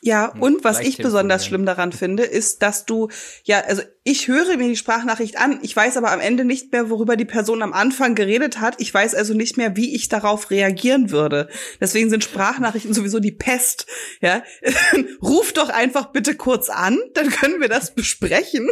[0.01, 3.09] Ja, und was ich besonders schlimm daran finde, ist, dass du,
[3.43, 6.89] ja, also ich höre mir die Sprachnachricht an, ich weiß aber am Ende nicht mehr,
[6.89, 8.81] worüber die Person am Anfang geredet hat.
[8.81, 11.47] Ich weiß also nicht mehr, wie ich darauf reagieren würde.
[11.79, 13.85] Deswegen sind Sprachnachrichten sowieso die Pest.
[14.21, 14.41] Ja,
[15.21, 18.69] ruf doch einfach bitte kurz an, dann können wir das besprechen.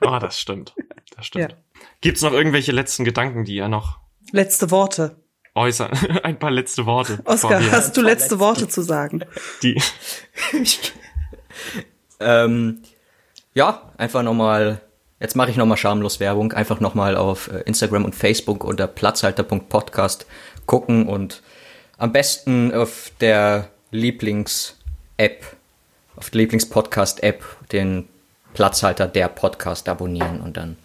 [0.00, 0.74] Ah, das stimmt.
[1.16, 1.56] Das stimmt.
[2.00, 5.16] Gibt's noch irgendwelche letzten Gedanken, die ihr noch Letzte Worte.
[5.54, 5.90] äußern?
[6.22, 7.20] Ein paar letzte Worte.
[7.24, 9.24] Oskar, hast du letzte Worte zu sagen?
[9.62, 9.80] die
[12.20, 12.82] ähm,
[13.54, 14.80] ja, einfach nochmal.
[15.20, 16.52] Jetzt mache ich nochmal schamlos Werbung.
[16.52, 20.26] Einfach nochmal auf äh, Instagram und Facebook unter platzhalter.podcast
[20.66, 21.42] gucken und
[21.96, 25.44] am besten auf der Lieblings-App,
[26.16, 28.08] auf der Lieblings-Podcast-App den
[28.54, 30.76] Platzhalter der Podcast abonnieren und dann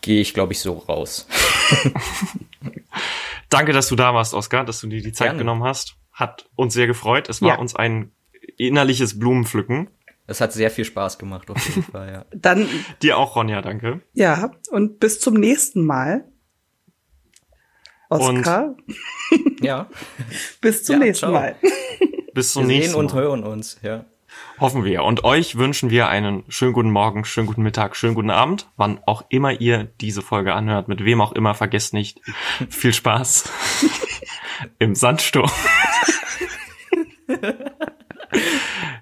[0.00, 1.26] gehe ich, glaube ich, so raus.
[3.50, 5.38] Danke, dass du da warst, Oskar, dass du dir die Zeit Gerne.
[5.38, 5.96] genommen hast.
[6.12, 7.28] Hat uns sehr gefreut.
[7.28, 7.58] Es war Ja.
[7.58, 8.12] uns ein
[8.56, 9.90] innerliches Blumenpflücken.
[10.26, 12.24] Es hat sehr viel Spaß gemacht, auf jeden Fall, ja.
[12.34, 12.68] Dann,
[13.02, 14.00] Dir auch, Ronja, danke.
[14.14, 16.24] ja, und bis zum nächsten Mal.
[18.10, 18.76] Oskar,
[19.60, 19.88] Ja,
[20.60, 21.32] bis zum Ja, nächsten ciao.
[21.32, 21.56] Mal.
[22.32, 23.22] Bis zum wir nächsten sehen und Mal.
[23.22, 24.04] hören uns, ja.
[24.60, 25.04] Hoffen wir.
[25.04, 29.00] Und euch wünschen wir einen schönen guten Morgen, schönen guten Mittag, schönen guten Abend, wann
[29.06, 32.20] auch immer ihr diese Folge anhört, mit wem auch immer, vergesst nicht.
[32.70, 33.50] Viel Spaß
[34.78, 35.50] im Sandsturm.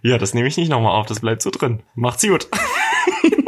[0.03, 1.85] Ja, das nehme ich nicht nochmal auf, das bleibt so drin.
[1.95, 2.49] Macht's gut.